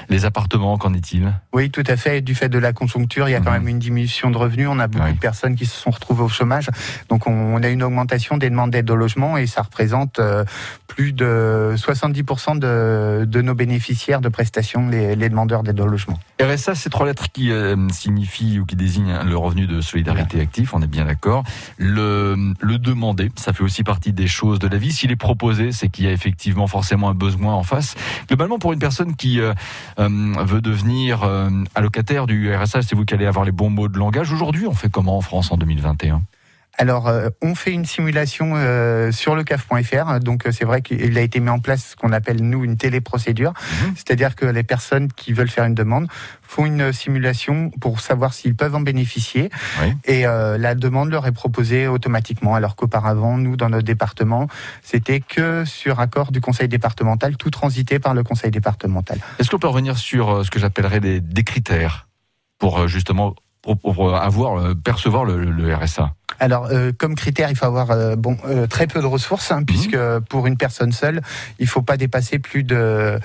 les 0.10 0.25
appartements, 0.25 0.78
qu'en 0.78 0.94
est-il? 0.94 1.34
Oui, 1.54 1.69
tout 1.72 1.84
à 1.88 1.98
fait. 1.98 2.22
Du 2.22 2.36
fait 2.36 2.50
de 2.50 2.60
la 2.60 2.72
conjoncture, 2.72 3.28
il 3.28 3.31
y 3.31 3.36
a 3.36 3.40
quand 3.40 3.52
Mhm. 3.52 3.57
même 3.57 3.68
une 3.68 3.80
diminution 3.80 4.30
de 4.31 4.38
revenus. 4.38 4.68
On 4.69 4.80
a 4.80 4.88
beaucoup 4.88 5.06
Oui. 5.06 5.14
de 5.14 5.19
personnes 5.19 5.56
qui 5.56 5.66
se 5.66 5.75
sont 5.75 5.90
retrouvées 5.92 6.24
au 6.24 6.30
chômage. 6.30 6.69
Donc 7.10 7.25
on, 7.28 7.31
on 7.34 7.64
a 7.64 7.68
une 7.69 7.81
augmentation 7.84 8.38
des 8.38 8.50
demandes 8.50 8.72
d'aide 8.72 8.90
au 8.92 8.96
logement 8.96 9.38
et 9.38 9.48
ça 9.48 9.64
représente 9.64 10.19
euh, 10.19 10.46
plus 10.88 11.14
de 11.14 11.74
70% 11.78 12.59
de, 12.59 13.26
de 13.26 13.42
nos 13.42 13.56
bénéficiaires 13.56 14.21
de 14.21 14.30
prestations, 14.30 14.51
les, 14.90 15.16
les 15.16 15.30
demandeurs 15.30 15.64
d'aide 15.64 15.80
au 15.80 15.88
logement. 15.88 16.20
RSA, 16.42 16.76
c'est 16.76 16.90
trois 16.90 17.06
lettres 17.06 17.31
qui 17.31 17.52
euh, 17.52 17.76
signifient 17.90 18.60
ou 18.60 18.66
qui 18.66 18.76
désignent 18.76 19.20
le 19.24 19.38
revenu 19.38 19.68
de 19.68 19.81
solidarité 19.81 20.40
actif, 20.42 20.74
on 20.74 20.81
est 20.81 20.88
bien 20.88 21.06
d'accord. 21.06 21.44
Le, 21.78 22.54
le 22.60 22.78
demander, 22.78 23.30
ça 23.36 23.54
fait 23.54 23.64
aussi 23.64 23.84
partie 23.84 24.14
des 24.14 24.28
choses 24.28 24.60
de 24.60 24.68
la 24.68 24.78
vie. 24.78 24.92
S'il 24.92 25.12
est 25.12 25.16
proposé, 25.16 25.72
c'est 25.72 25.90
qu'il 25.90 26.06
y 26.06 26.08
a 26.08 26.12
effectivement 26.12 26.68
forcément 26.68 27.10
un 27.10 27.14
besoin 27.14 27.54
en 27.54 27.64
face. 27.64 27.96
Globalement, 28.28 28.60
pour 28.60 28.74
une 28.74 28.80
personne 28.80 29.16
qui 29.16 29.40
euh, 29.40 29.54
euh, 30.00 30.10
veut 30.44 30.62
devenir 30.62 31.30
allocataire 31.76 32.28
du 32.28 32.54
RSA, 32.54 32.81
c'est 32.81 32.96
vous 32.96 33.06
qui 33.06 33.14
allez 33.14 33.26
avoir 33.26 33.46
les 33.46 33.52
bons 33.52 33.70
mots 33.70 33.88
de 33.88 33.98
langage. 33.98 34.31
Aujourd'hui, 34.31 34.68
on 34.68 34.74
fait 34.74 34.90
comment 34.90 35.18
en 35.18 35.22
France 35.22 35.52
en 35.52 35.58
2021 35.58 36.22
Alors, 36.81 37.07
euh, 37.09 37.30
on 37.44 37.54
fait 37.54 37.73
une 37.73 37.85
simulation 37.85 38.54
euh, 38.56 39.11
sur 39.11 39.35
le 39.35 39.44
CAF.fr. 39.44 40.19
Donc, 40.19 40.47
euh, 40.47 40.52
c'est 40.52 40.66
vrai 40.66 40.81
qu'il 40.81 41.16
a 41.16 41.21
été 41.21 41.40
mis 41.40 41.52
en 41.52 41.59
place 41.59 41.92
ce 41.92 41.95
qu'on 41.95 42.11
appelle, 42.11 42.42
nous, 42.42 42.64
une 42.64 42.76
téléprocédure. 42.76 43.54
Mhm. 43.54 43.94
C'est-à-dire 43.95 44.35
que 44.35 44.47
les 44.47 44.64
personnes 44.64 45.07
qui 45.14 45.31
veulent 45.31 45.52
faire 45.52 45.66
une 45.66 45.76
demande 45.76 46.07
font 46.42 46.66
une 46.66 46.92
simulation 46.92 47.69
pour 47.80 48.00
savoir 48.00 48.33
s'ils 48.33 48.56
peuvent 48.56 48.73
en 48.73 48.81
bénéficier. 48.81 49.52
Oui. 49.80 49.94
Et 50.06 50.26
euh, 50.26 50.57
la 50.57 50.73
demande 50.73 51.11
leur 51.11 51.28
est 51.28 51.31
proposée 51.31 51.85
automatiquement. 51.85 52.56
Alors 52.56 52.76
qu'auparavant, 52.76 53.38
nous, 53.38 53.57
dans 53.57 53.69
notre 53.69 53.85
département, 53.85 54.47
c'était 54.81 55.19
que 55.19 55.66
sur 55.66 56.00
accord 56.00 56.31
du 56.31 56.42
conseil 56.42 56.68
départemental, 56.68 57.38
tout 57.38 57.52
transité 57.52 58.00
par 58.00 58.16
le 58.16 58.23
conseil 58.23 58.50
départemental. 58.50 59.19
Est-ce 59.38 59.52
qu'on 59.52 59.59
peut 59.59 59.68
revenir 59.68 60.00
sur 60.00 60.44
ce 60.44 60.50
que 60.50 60.59
j'appellerais 60.59 61.00
des, 61.00 61.21
des 61.21 61.44
critères 61.44 62.07
pour 62.57 62.88
justement 62.88 63.35
pour, 63.61 63.77
pour 63.77 64.15
avoir 64.15 64.57
euh, 64.59 64.73
percevoir 64.73 65.25
le, 65.25 65.75
RSA 65.75 66.13
Alors, 66.39 66.65
euh, 66.71 66.91
comme 66.97 67.15
critère, 67.15 67.49
il 67.49 67.56
faut 67.56 67.65
avoir 67.65 67.91
euh, 67.91 68.15
bon 68.15 68.37
euh, 68.45 68.65
très 68.68 68.87
peu 68.87 69.01
de 69.01 69.06
ressources, 69.06 69.51
hein, 69.51 69.63
puisque 69.63 69.97
pour 70.30 70.47
une 70.47 70.57
personne 70.57 70.91
seule, 70.91 71.21
il 71.59 71.68
faut 71.68 71.83
pas 71.83 71.97
dépasser 71.97 72.39
plus 72.39 72.63
de 72.63 73.19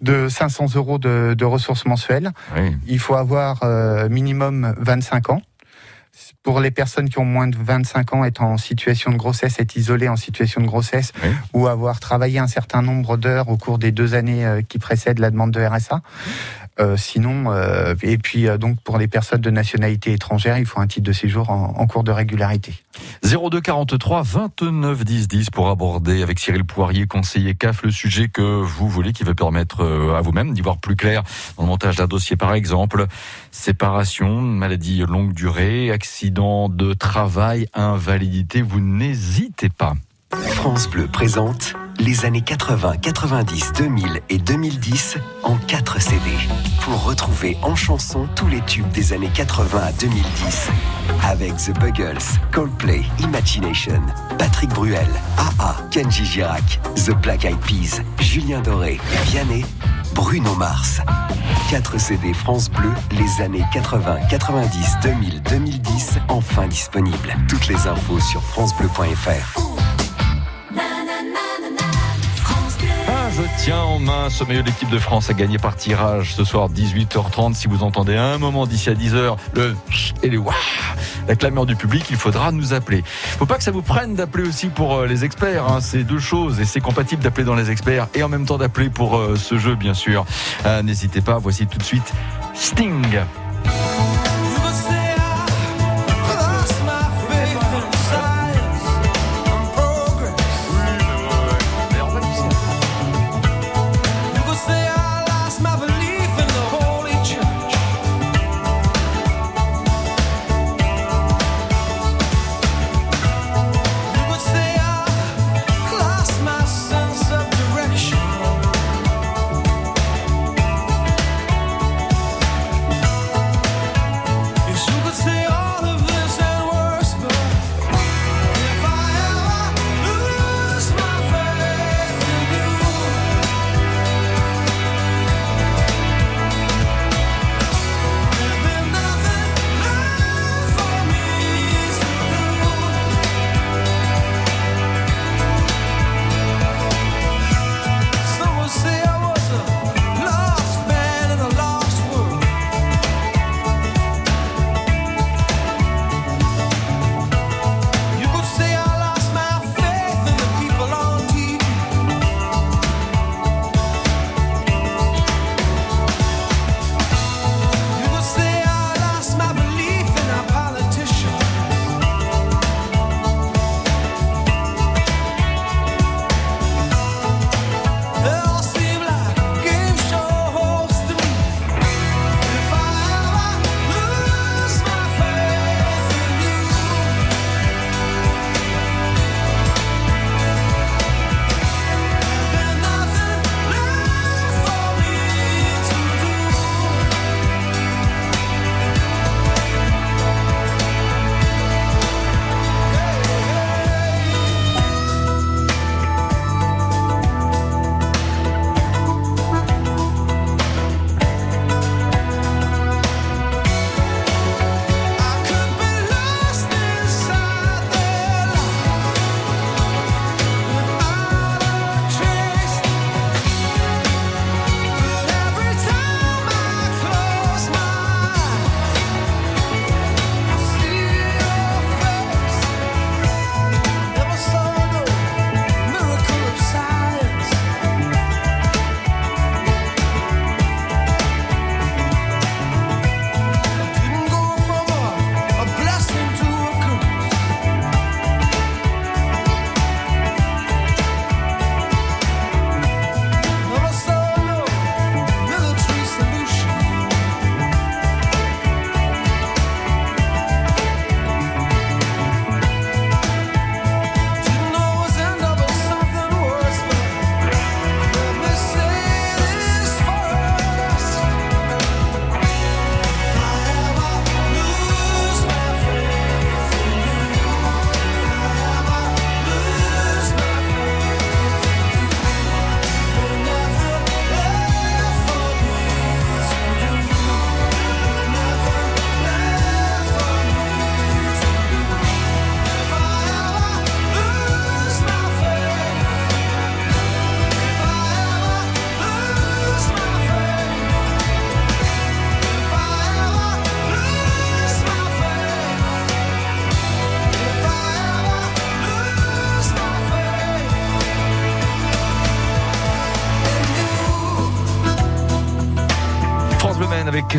de 0.00 0.28
500 0.28 0.74
euros 0.76 0.98
de, 0.98 1.34
de 1.36 1.44
ressources 1.44 1.84
mensuelles. 1.84 2.30
Oui. 2.56 2.74
Il 2.86 2.98
faut 2.98 3.14
avoir 3.14 3.60
minimum 4.08 4.74
25 4.78 5.30
ans. 5.30 5.42
Pour 6.42 6.60
les 6.60 6.70
personnes 6.72 7.08
qui 7.08 7.18
ont 7.20 7.24
moins 7.24 7.46
de 7.46 7.56
25 7.56 8.14
ans, 8.14 8.24
être 8.24 8.42
en 8.42 8.58
situation 8.58 9.12
de 9.12 9.16
grossesse, 9.16 9.60
être 9.60 9.76
isolé 9.76 10.08
en 10.08 10.16
situation 10.16 10.60
de 10.60 10.66
grossesse, 10.66 11.12
Oui. 11.22 11.30
ou 11.54 11.68
avoir 11.68 12.00
travaillé 12.00 12.38
un 12.40 12.48
certain 12.48 12.82
nombre 12.82 13.16
d'heures 13.16 13.48
au 13.48 13.56
cours 13.56 13.78
des 13.78 13.92
deux 13.92 14.14
années 14.14 14.44
qui 14.68 14.78
précèdent 14.78 15.20
la 15.20 15.30
demande 15.30 15.52
de 15.52 15.64
RSA. 15.64 16.00
Sinon, 16.96 17.52
euh, 17.52 17.94
et 18.02 18.16
puis 18.18 18.48
euh, 18.48 18.56
donc 18.56 18.80
pour 18.80 18.98
les 18.98 19.06
personnes 19.06 19.40
de 19.40 19.50
nationalité 19.50 20.12
étrangère, 20.12 20.58
il 20.58 20.64
faut 20.64 20.80
un 20.80 20.86
titre 20.86 21.06
de 21.06 21.12
séjour 21.12 21.50
en, 21.50 21.74
en 21.76 21.86
cours 21.86 22.02
de 22.02 22.12
régularité. 22.12 22.72
02 23.24 23.60
43 23.60 24.22
29 24.22 25.04
10 25.04 25.28
10 25.28 25.50
pour 25.50 25.68
aborder 25.68 26.22
avec 26.22 26.38
Cyril 26.38 26.64
Poirier, 26.64 27.06
conseiller 27.06 27.54
CAF, 27.54 27.82
le 27.82 27.90
sujet 27.90 28.28
que 28.28 28.42
vous 28.42 28.88
voulez 28.88 29.12
qui 29.12 29.22
va 29.22 29.34
permettre 29.34 29.82
euh, 29.82 30.14
à 30.16 30.20
vous-même 30.22 30.54
d'y 30.54 30.62
voir 30.62 30.78
plus 30.78 30.96
clair 30.96 31.22
dans 31.56 31.64
le 31.64 31.68
montage 31.68 31.96
d'un 31.96 32.06
dossier 32.06 32.36
par 32.36 32.54
exemple. 32.54 33.06
Séparation, 33.50 34.40
maladie 34.40 35.00
longue 35.00 35.34
durée, 35.34 35.90
accident 35.90 36.68
de 36.68 36.94
travail, 36.94 37.68
invalidité, 37.74 38.62
vous 38.62 38.80
n'hésitez 38.80 39.68
pas. 39.68 39.94
France 40.32 40.88
Bleu 40.88 41.06
présente 41.06 41.74
les 41.98 42.24
années 42.24 42.42
80, 42.42 42.96
90, 42.98 43.72
2000 43.78 44.20
et 44.28 44.38
2010 44.38 45.18
en 45.42 45.56
4 45.56 46.00
CD. 46.00 46.20
Pour 46.80 47.04
retrouver 47.04 47.56
en 47.62 47.74
chanson 47.74 48.28
tous 48.34 48.48
les 48.48 48.60
tubes 48.62 48.90
des 48.90 49.12
années 49.12 49.30
80 49.34 49.80
à 49.80 49.92
2010. 49.92 50.68
Avec 51.24 51.56
The 51.56 51.78
Buggles, 51.78 52.18
Coldplay, 52.50 53.02
Imagination, 53.20 54.02
Patrick 54.38 54.70
Bruel, 54.70 55.08
AA, 55.38 55.76
Kenji 55.90 56.24
Girac, 56.24 56.80
The 56.94 57.12
Black 57.22 57.44
Eyed 57.44 57.58
Peas, 57.60 58.02
Julien 58.20 58.60
Doré, 58.60 59.00
Vianney 59.26 59.64
Bruno 60.14 60.54
Mars. 60.54 61.00
4 61.70 61.98
CD 61.98 62.34
France 62.34 62.70
Bleu, 62.70 62.92
les 63.12 63.42
années 63.42 63.64
80, 63.72 64.26
90, 64.28 64.98
2000, 65.02 65.42
2010, 65.42 66.18
enfin 66.28 66.66
disponibles. 66.66 67.34
Toutes 67.48 67.68
les 67.68 67.86
infos 67.86 68.20
sur 68.20 68.42
francebleu.fr. 68.42 69.72
je 73.34 73.42
tiens 73.64 73.80
en 73.80 73.98
main 73.98 74.28
ce 74.28 74.44
maillot 74.44 74.62
de 74.62 74.66
l'équipe 74.66 74.90
de 74.90 74.98
France 74.98 75.30
à 75.30 75.34
gagner 75.34 75.58
par 75.58 75.76
tirage 75.76 76.34
ce 76.34 76.44
soir 76.44 76.68
18h30. 76.68 77.54
Si 77.54 77.66
vous 77.66 77.82
entendez 77.82 78.16
un 78.16 78.38
moment 78.38 78.66
d'ici 78.66 78.90
à 78.90 78.94
10h 78.94 79.36
le 79.54 79.74
et 80.22 80.28
les 80.28 80.36
waouh, 80.36 80.54
la 81.28 81.36
clameur 81.36 81.64
du 81.64 81.74
public, 81.76 82.04
il 82.10 82.16
faudra 82.16 82.52
nous 82.52 82.74
appeler. 82.74 83.02
Faut 83.06 83.46
pas 83.46 83.56
que 83.56 83.62
ça 83.62 83.70
vous 83.70 83.82
prenne 83.82 84.14
d'appeler 84.14 84.46
aussi 84.46 84.68
pour 84.68 84.96
euh, 84.96 85.06
les 85.06 85.24
experts. 85.24 85.66
Hein. 85.66 85.80
C'est 85.80 86.04
deux 86.04 86.18
choses 86.18 86.60
et 86.60 86.64
c'est 86.64 86.80
compatible 86.80 87.22
d'appeler 87.22 87.44
dans 87.44 87.54
les 87.54 87.70
experts 87.70 88.08
et 88.14 88.22
en 88.22 88.28
même 88.28 88.44
temps 88.44 88.58
d'appeler 88.58 88.90
pour 88.90 89.16
euh, 89.16 89.36
ce 89.36 89.58
jeu, 89.58 89.76
bien 89.76 89.94
sûr. 89.94 90.24
Euh, 90.66 90.82
N'hésitez 90.82 91.20
pas. 91.20 91.38
Voici 91.38 91.66
tout 91.66 91.78
de 91.78 91.84
suite 91.84 92.12
Sting. 92.54 93.02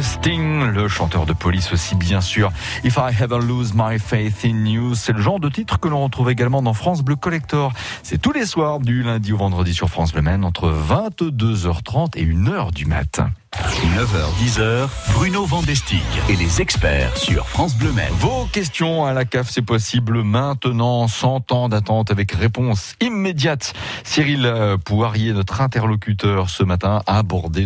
Sting, 0.03 0.65
le 0.65 0.87
chanteur 0.89 1.25
de 1.25 1.33
police 1.33 1.71
aussi 1.71 1.95
bien 1.95 2.19
sûr. 2.19 2.51
If 2.83 2.97
I 2.97 3.15
ever 3.21 3.39
lose 3.39 3.73
my 3.73 3.97
faith 3.97 4.43
in 4.43 4.65
you, 4.65 4.95
c'est 4.95 5.13
le 5.13 5.21
genre 5.21 5.39
de 5.39 5.49
titre 5.49 5.79
que 5.79 5.87
l'on 5.87 6.03
retrouve 6.03 6.29
également 6.29 6.61
dans 6.61 6.73
France 6.73 7.01
Bleu 7.01 7.15
Collector. 7.15 7.71
C'est 8.03 8.21
tous 8.21 8.33
les 8.33 8.45
soirs 8.45 8.79
du 8.79 9.01
lundi 9.03 9.31
au 9.31 9.37
vendredi 9.37 9.73
sur 9.73 9.89
France 9.89 10.11
Bleu 10.11 10.21
Maine 10.21 10.43
entre 10.43 10.71
22h30 10.71 12.17
et 12.17 12.25
1h 12.25 12.73
du 12.73 12.85
matin. 12.85 13.31
9h, 13.53 14.33
10h, 14.39 14.89
Bruno 15.13 15.45
Vandestick 15.45 16.03
et 16.27 16.35
les 16.35 16.59
experts 16.59 17.15
sur 17.15 17.47
France 17.47 17.77
Bleu 17.77 17.91
Maine. 17.91 18.11
Vos 18.13 18.45
questions 18.51 19.05
à 19.05 19.13
la 19.13 19.25
CAF, 19.25 19.49
c'est 19.49 19.61
possible 19.61 20.23
maintenant, 20.23 21.07
sans 21.07 21.39
temps 21.39 21.69
d'attente, 21.69 22.09
avec 22.09 22.31
réponse 22.31 22.95
immédiate. 22.99 23.73
Cyril 24.03 24.45
euh, 24.45 24.77
Poirier, 24.77 25.33
notre 25.33 25.61
interlocuteur 25.61 26.49
ce 26.49 26.63
matin, 26.63 27.03
a 27.05 27.21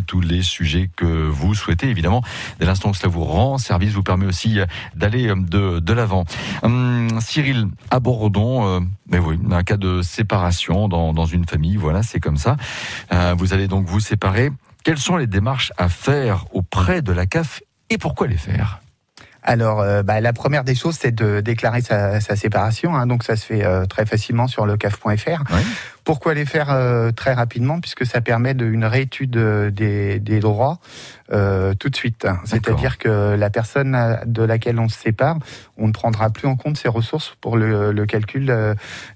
tous 0.05 0.19
les 0.19 0.41
sujets 0.41 0.89
que 0.95 1.05
vous 1.05 1.55
souhaitez. 1.55 1.87
Évidemment, 1.87 2.21
dès 2.59 2.65
l'instant 2.65 2.91
que 2.91 2.97
cela 2.97 3.09
vous 3.09 3.23
rend 3.23 3.57
service, 3.57 3.93
vous 3.93 4.03
permet 4.03 4.25
aussi 4.25 4.59
euh, 4.59 4.65
d'aller 4.93 5.27
euh, 5.29 5.79
de, 5.79 5.93
l'avant. 5.93 6.25
Hum, 6.63 7.07
Cyril, 7.21 7.67
abordons, 7.91 8.85
mais 9.09 9.19
oui, 9.19 9.39
un 9.51 9.63
cas 9.63 9.77
de 9.77 10.01
séparation 10.01 10.89
dans, 10.89 11.13
dans 11.13 11.25
une 11.25 11.45
famille. 11.45 11.77
Voilà, 11.77 12.03
c'est 12.03 12.19
comme 12.19 12.37
ça. 12.37 12.57
vous 13.37 13.53
allez 13.53 13.67
donc 13.67 13.85
vous 13.85 13.99
séparer. 13.99 14.51
Quelles 14.87 14.99
sont 14.99 15.17
les 15.17 15.27
démarches 15.27 15.73
à 15.75 15.89
faire 15.89 16.45
auprès 16.53 17.01
de 17.01 17.11
la 17.11 17.25
CAF 17.25 17.61
et 17.89 17.97
pourquoi 17.97 18.25
les 18.25 18.37
faire? 18.37 18.79
Alors, 19.49 19.79
euh, 19.79 20.03
bah, 20.03 20.19
la 20.19 20.33
première 20.33 20.65
des 20.65 20.75
choses, 20.75 20.97
c'est 20.99 21.15
de 21.15 21.39
déclarer 21.39 21.79
sa, 21.81 22.19
sa 22.19 22.35
séparation. 22.35 22.93
hein. 22.95 23.07
donc, 23.07 23.23
ça 23.23 23.37
se 23.37 23.45
fait 23.45 23.63
euh, 23.63 23.85
très 23.85 24.05
facilement 24.05 24.47
sur 24.47 24.65
le 24.65 24.75
CAF.fr. 24.75 25.07
Oui. 25.53 25.61
Pourquoi 26.03 26.33
les 26.33 26.45
faire 26.45 26.69
euh, 26.69 27.11
très 27.11 27.33
rapidement? 27.33 27.79
Puisque 27.79 28.05
ça 28.05 28.19
permet 28.21 28.53
de, 28.53 28.65
une 28.65 28.83
réétude 28.85 29.35
euh, 29.37 29.71
des, 29.71 30.19
des 30.19 30.39
droits 30.41 30.79
euh, 31.31 31.73
tout 31.73 31.89
de 31.89 31.95
suite. 31.95 32.27
C'est-à-dire 32.45 32.97
que 32.97 33.35
la 33.35 33.49
personne 33.49 34.17
de 34.25 34.43
laquelle 34.43 34.79
on 34.79 34.89
se 34.89 34.97
sépare, 34.99 35.37
on 35.77 35.87
ne 35.87 35.93
prendra 35.93 36.29
plus 36.29 36.47
en 36.47 36.55
compte 36.57 36.77
ses 36.77 36.87
ressources 36.89 37.35
pour 37.41 37.55
le, 37.57 37.91
le 37.93 38.05
calcul 38.05 38.53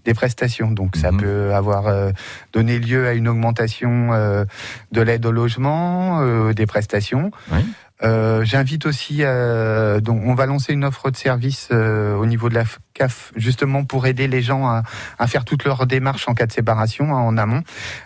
des 0.05 0.13
prestations. 0.13 0.71
Donc, 0.71 0.95
ça 0.95 1.11
Mhm. 1.11 1.19
peut 1.21 1.53
avoir 1.53 1.87
euh, 1.87 2.11
donné 2.53 2.79
lieu 2.79 3.05
à 3.07 3.13
une 3.13 3.27
augmentation 3.27 4.13
euh, 4.13 4.45
de 4.93 5.01
l'aide 5.01 5.25
au 5.25 5.31
logement, 5.31 6.21
euh, 6.21 6.53
des 6.53 6.65
prestations. 6.65 7.31
Oui. 7.51 7.59
Euh, 8.03 8.43
J'invite 8.43 8.85
aussi, 8.85 9.17
euh, 9.21 9.99
donc 9.99 10.21
on 10.25 10.33
va 10.33 10.45
lancer 10.47 10.73
une 10.73 10.83
offre 10.83 11.11
de 11.11 11.15
service 11.15 11.69
euh, 11.71 12.15
au 12.15 12.25
niveau 12.25 12.49
de 12.49 12.55
la 12.55 12.63
CAF, 12.93 13.31
justement 13.35 13.83
pour 13.83 14.07
aider 14.07 14.27
les 14.27 14.41
gens 14.41 14.65
à, 14.67 14.83
à 15.19 15.27
faire 15.27 15.45
toutes 15.45 15.63
leurs 15.65 15.85
démarches 15.85 16.27
en 16.27 16.33
cas 16.33 16.47
de 16.47 16.51
séparation 16.51 17.15
hein, 17.15 17.19
en 17.19 17.37
amont. 17.37 17.61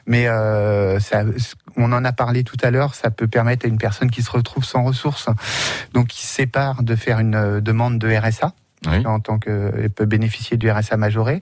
Mais 0.05 0.27
euh, 0.27 0.99
ça, 0.99 1.23
on 1.77 1.93
en 1.93 2.03
a 2.03 2.11
parlé 2.11 2.43
tout 2.43 2.57
à 2.61 2.71
l'heure, 2.71 2.93
ça 2.93 3.09
peut 3.09 3.27
permettre 3.27 3.65
à 3.65 3.69
une 3.69 3.77
personne 3.77 4.11
qui 4.11 4.21
se 4.21 4.31
retrouve 4.31 4.65
sans 4.65 4.83
ressources, 4.83 5.29
donc 5.93 6.07
qui 6.07 6.25
se 6.25 6.33
sépare, 6.33 6.83
de 6.83 6.95
faire 6.95 7.19
une 7.19 7.61
demande 7.61 7.97
de 7.97 8.13
RSA 8.13 8.51
Oui. 8.87 9.05
en 9.05 9.19
tant 9.21 9.39
que 9.39 9.71
elle 9.77 9.89
peut 9.89 10.05
bénéficier 10.05 10.57
du 10.57 10.69
RSA 10.69 10.97
majoré, 10.97 11.39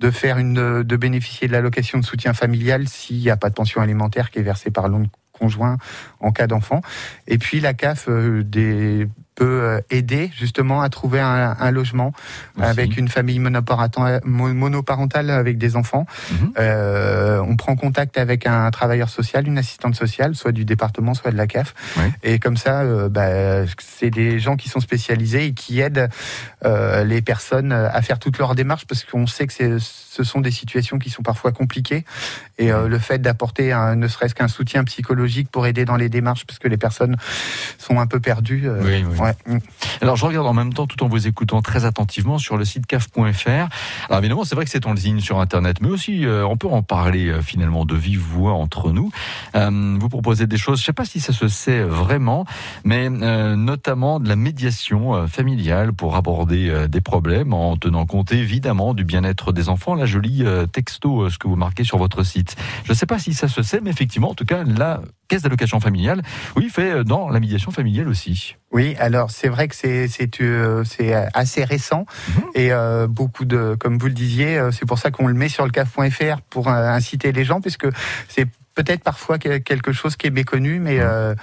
de 0.00 0.10
faire 0.10 0.38
une 0.38 0.82
de 0.82 0.96
bénéficier 0.96 1.46
de 1.46 1.52
l'allocation 1.52 1.98
de 1.98 2.04
soutien 2.04 2.32
familial 2.32 2.88
s'il 2.88 3.18
n'y 3.18 3.30
a 3.30 3.36
pas 3.36 3.50
de 3.50 3.54
pension 3.54 3.82
alimentaire 3.82 4.30
qui 4.30 4.38
est 4.38 4.42
versée 4.42 4.70
par 4.70 4.88
l'oncle 4.88 5.10
conjoint 5.42 5.76
en 6.20 6.30
cas 6.30 6.46
d'enfant. 6.46 6.82
Et 7.26 7.38
puis 7.38 7.58
la 7.58 7.74
CAF 7.74 8.06
euh, 8.08 8.44
des, 8.44 9.08
peut 9.34 9.60
euh, 9.62 9.80
aider 9.90 10.30
justement 10.38 10.82
à 10.82 10.88
trouver 10.90 11.20
un, 11.20 11.56
un 11.58 11.70
logement 11.70 12.12
avec 12.60 12.96
une 12.98 13.08
famille 13.08 13.38
monoparentale, 13.38 14.20
mo- 14.24 14.52
monoparentale 14.52 15.30
avec 15.30 15.56
des 15.58 15.74
enfants. 15.76 16.06
Mhm. 16.30 16.52
Euh, 16.58 17.40
on 17.48 17.56
prend 17.56 17.74
contact 17.76 18.18
avec 18.18 18.46
un 18.46 18.70
travailleur 18.70 19.08
social, 19.08 19.46
une 19.46 19.56
assistante 19.58 19.94
sociale, 19.94 20.34
soit 20.34 20.52
du 20.52 20.64
département, 20.64 21.14
soit 21.14 21.30
de 21.30 21.36
la 21.36 21.46
CAF. 21.46 21.74
Oui. 21.96 22.04
Et 22.22 22.38
comme 22.38 22.56
ça, 22.58 22.80
euh, 22.82 23.08
bah, 23.08 23.66
c'est 23.78 24.10
des 24.10 24.38
gens 24.38 24.56
qui 24.56 24.68
sont 24.68 24.80
spécialisés 24.80 25.46
et 25.46 25.52
qui 25.54 25.80
aident 25.80 26.10
euh, 26.64 27.04
les 27.04 27.22
personnes 27.22 27.72
à 27.72 28.02
faire 28.02 28.18
toutes 28.18 28.38
leurs 28.38 28.54
démarches 28.54 28.86
parce 28.86 29.04
qu'on 29.04 29.26
sait 29.26 29.46
que 29.46 29.78
ce 29.78 30.24
sont 30.24 30.40
des 30.40 30.50
situations 30.50 30.98
qui 30.98 31.08
sont 31.10 31.22
parfois 31.22 31.52
compliquées. 31.52 32.04
Et 32.58 32.70
le 32.70 32.98
fait 32.98 33.18
d'apporter 33.18 33.74
ne 33.96 34.06
serait-ce 34.08 34.34
qu'un 34.34 34.46
soutien 34.46 34.84
psychologique 34.84 35.50
pour 35.50 35.66
aider 35.66 35.84
dans 35.84 35.96
les 35.96 36.08
démarches 36.08 36.44
parce 36.46 36.58
que 36.58 36.68
les 36.68 36.76
personnes 36.76 37.16
sont 37.78 37.98
un 37.98 38.06
peu 38.06 38.20
perdues. 38.20 38.68
Oui, 38.68 39.04
oui. 39.08 39.16
Mm. 39.46 39.58
Alors 40.00 40.16
je 40.16 40.24
regarde 40.26 40.46
en 40.46 40.52
même 40.52 40.72
temps 40.72 40.86
tout 40.86 41.02
en 41.02 41.08
vous 41.08 41.26
écoutant 41.26 41.62
très 41.62 41.84
attentivement 41.84 42.38
sur 42.38 42.56
le 42.56 42.64
site 42.64 42.86
caf.fr. 42.86 43.48
Alors 44.08 44.18
évidemment 44.18 44.44
c'est 44.44 44.54
vrai 44.54 44.64
que 44.64 44.70
c'est 44.70 44.86
en 44.86 44.92
ligne 44.92 45.20
sur 45.20 45.40
internet, 45.40 45.78
mais 45.80 45.88
aussi 45.88 46.26
euh, 46.26 46.46
on 46.46 46.56
peut 46.56 46.68
en 46.68 46.82
parler 46.82 47.28
euh, 47.28 47.42
finalement 47.42 47.84
de 47.84 47.94
vive 47.94 48.20
voix 48.20 48.52
entre 48.52 48.92
nous. 48.92 49.10
Euh, 49.54 49.96
vous 49.98 50.08
proposez 50.08 50.46
des 50.46 50.58
choses, 50.58 50.78
je 50.78 50.82
ne 50.82 50.86
sais 50.86 50.92
pas 50.92 51.04
si 51.04 51.20
ça 51.20 51.32
se 51.32 51.48
sait 51.48 51.82
vraiment, 51.82 52.44
mais 52.84 53.08
notamment 53.10 54.20
de 54.20 54.28
la 54.28 54.36
médiation 54.36 55.26
familiale 55.26 55.92
pour 55.92 56.16
aborder 56.16 56.86
des 56.88 57.00
problèmes 57.00 57.52
en 57.52 57.76
tenant 57.76 58.06
compte 58.06 58.32
évidemment 58.32 58.94
du 58.94 59.04
bien-être 59.04 59.52
des 59.52 59.68
enfants. 59.68 59.94
Là 59.94 60.06
je 60.06 60.18
lis 60.18 60.44
texto 60.72 61.28
ce 61.30 61.38
que 61.38 61.48
vous 61.48 61.56
marquez 61.56 61.84
sur 61.84 61.98
votre 61.98 62.22
site. 62.22 62.56
Je 62.84 62.92
ne 62.92 62.96
sais 62.96 63.06
pas 63.06 63.18
si 63.18 63.34
ça 63.34 63.48
se 63.48 63.62
sait, 63.62 63.80
mais 63.82 63.90
effectivement 63.90 64.30
en 64.30 64.34
tout 64.34 64.44
cas 64.44 64.64
la 64.64 65.00
caisse 65.32 65.42
d'allocation 65.42 65.80
familiale, 65.80 66.22
oui, 66.56 66.68
fait 66.68 66.90
euh, 66.92 67.04
dans 67.04 67.28
la 67.30 67.40
médiation 67.40 67.70
familiale 67.70 68.08
aussi. 68.08 68.56
Oui, 68.70 68.94
alors 68.98 69.30
c'est 69.30 69.48
vrai 69.48 69.66
que 69.68 69.74
c'est 69.74 70.06
c'est 70.08 70.40
euh, 70.42 70.84
assez 71.34 71.64
récent 71.64 72.04
Mhm. 72.28 72.42
et 72.54 72.72
euh, 72.72 73.06
beaucoup 73.06 73.44
de 73.44 73.74
comme 73.80 73.98
vous 73.98 74.06
le 74.06 74.12
disiez, 74.12 74.60
c'est 74.72 74.86
pour 74.86 74.98
ça 74.98 75.10
qu'on 75.10 75.26
le 75.26 75.34
met 75.34 75.48
sur 75.48 75.64
le 75.64 75.70
CAF.fr 75.72 76.40
pour 76.50 76.68
inciter 76.68 77.32
les 77.32 77.44
gens 77.44 77.60
puisque 77.60 77.86
c'est 78.28 78.46
peut-être 78.74 79.02
parfois 79.02 79.38
que- 79.38 79.58
quelque 79.58 79.92
chose 79.92 80.16
qui 80.16 80.26
est 80.26 80.30
méconnu 80.30 80.78
mais 80.80 80.96
Mhm. 80.96 81.02
euh, 81.04 81.34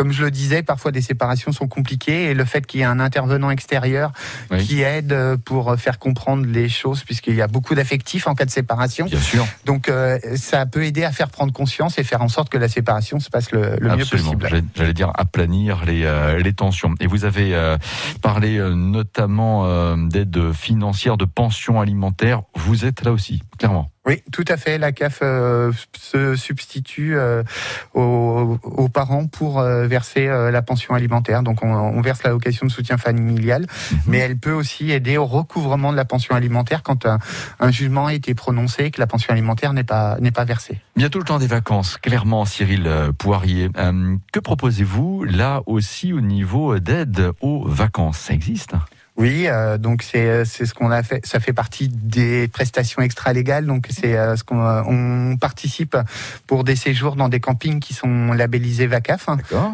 comme 0.00 0.12
je 0.12 0.22
le 0.24 0.30
disais, 0.30 0.62
parfois 0.62 0.92
des 0.92 1.02
séparations 1.02 1.52
sont 1.52 1.68
compliquées 1.68 2.30
et 2.30 2.34
le 2.34 2.46
fait 2.46 2.64
qu'il 2.66 2.80
y 2.80 2.82
ait 2.84 2.86
un 2.86 3.00
intervenant 3.00 3.50
extérieur 3.50 4.12
Oui. 4.50 4.64
qui 4.66 4.80
aide 4.80 5.12
euh, 5.12 5.36
pour 5.36 5.76
faire 5.76 5.98
comprendre 5.98 6.46
les 6.46 6.70
choses 6.70 7.04
puisqu'il 7.04 7.34
y 7.34 7.42
a 7.42 7.48
beaucoup 7.48 7.74
d'affectifs 7.74 8.26
en 8.26 8.34
cas 8.34 8.46
de 8.46 8.50
séparation. 8.50 9.04
Bien 9.04 9.20
sûr. 9.20 9.46
Donc 9.66 9.90
euh, 9.90 10.18
ça 10.36 10.64
peut 10.64 10.86
aider 10.86 11.04
à 11.04 11.12
faire 11.12 11.28
prendre 11.28 11.52
conscience 11.52 11.98
et 11.98 12.02
faire 12.02 12.22
en 12.22 12.28
sorte 12.28 12.48
que 12.48 12.56
la 12.56 12.68
séparation 12.68 13.20
se 13.20 13.28
passe 13.28 13.52
le, 13.52 13.76
le 13.78 13.94
mieux 13.94 14.06
possible. 14.06 14.46
J'allais- 14.48 14.64
J'allais 14.74 14.94
dire 14.94 15.12
aplanir 15.18 15.84
les, 15.84 16.04
euh, 16.04 16.38
les 16.38 16.54
tensions. 16.54 16.94
Et 16.98 17.06
vous 17.06 17.26
avez 17.26 17.54
euh, 17.54 17.76
parlé 18.22 18.56
euh, 18.56 18.74
notamment 18.74 19.66
euh, 19.66 19.96
d'aide 20.08 20.52
financière, 20.54 21.18
de 21.18 21.26
pension 21.26 21.78
alimentaire. 21.78 22.40
Vous 22.54 22.86
êtes 22.86 23.04
là 23.04 23.12
aussi, 23.12 23.42
clairement. 23.58 23.90
Oui, 24.06 24.22
tout 24.32 24.46
à 24.48 24.56
fait. 24.56 24.78
La 24.78 24.92
CAF 24.92 25.18
euh, 25.22 25.72
se 25.94 26.34
substitue 26.34 27.18
euh, 27.18 27.42
aux, 27.92 28.58
aux 28.62 28.88
parents 28.88 29.26
pour 29.26 29.60
euh, 29.60 29.86
verser 29.90 30.28
euh, 30.28 30.50
la 30.50 30.62
pension 30.62 30.94
alimentaire. 30.94 31.42
Donc 31.42 31.62
on, 31.62 31.68
on 31.68 32.00
verse 32.00 32.22
l'allocation 32.22 32.64
de 32.66 32.72
soutien 32.72 32.96
familial, 32.96 33.66
mais 34.06 34.18
elle 34.18 34.38
peut 34.38 34.52
aussi 34.52 34.90
aider 34.90 35.16
au 35.18 35.26
recouvrement 35.26 35.92
de 35.92 35.96
la 35.96 36.06
pension 36.06 36.34
alimentaire 36.34 36.82
quand 36.82 37.04
un, 37.04 37.18
un 37.58 37.70
jugement 37.70 38.06
a 38.06 38.14
été 38.14 38.34
prononcé 38.34 38.84
et 38.84 38.90
que 38.90 39.00
la 39.00 39.06
pension 39.06 39.32
alimentaire 39.32 39.72
n'est 39.74 39.84
pas 39.84 40.16
n'est 40.20 40.30
pas 40.40 40.46
versée. 40.46 40.80
Bientôt 40.96 41.18
le 41.18 41.24
temps 41.24 41.38
des 41.38 41.46
vacances, 41.46 41.98
clairement, 41.98 42.44
Cyril 42.46 42.84
euh, 42.86 43.12
Poirier. 43.12 43.68
Euh, 43.76 44.16
que 44.32 44.40
proposez-vous 44.40 45.24
là 45.24 45.62
aussi 45.66 46.12
au 46.12 46.20
niveau 46.20 46.78
d'aide 46.78 47.32
aux 47.40 47.66
vacances? 47.66 48.18
Ça 48.18 48.32
existe 48.32 48.72
Oui, 49.20 49.48
euh, 49.48 49.76
donc 49.76 50.02
c'est 50.02 50.46
c'est 50.46 50.64
ce 50.64 50.72
qu'on 50.72 50.90
a 50.90 51.02
fait. 51.02 51.20
Ça 51.26 51.40
fait 51.40 51.52
partie 51.52 51.88
des 51.88 52.48
prestations 52.48 53.02
extra-légales. 53.02 53.66
Donc 53.66 53.86
c'est 53.90 54.16
euh, 54.16 54.34
ce 54.34 54.44
qu'on 54.44 54.64
euh, 54.64 54.80
on 54.86 55.36
participe 55.36 55.94
pour 56.46 56.64
des 56.64 56.74
séjours 56.74 57.16
dans 57.16 57.28
des 57.28 57.38
campings 57.38 57.80
qui 57.80 57.92
sont 57.92 58.32
labellisés 58.32 58.86
VACAF. 58.86 59.26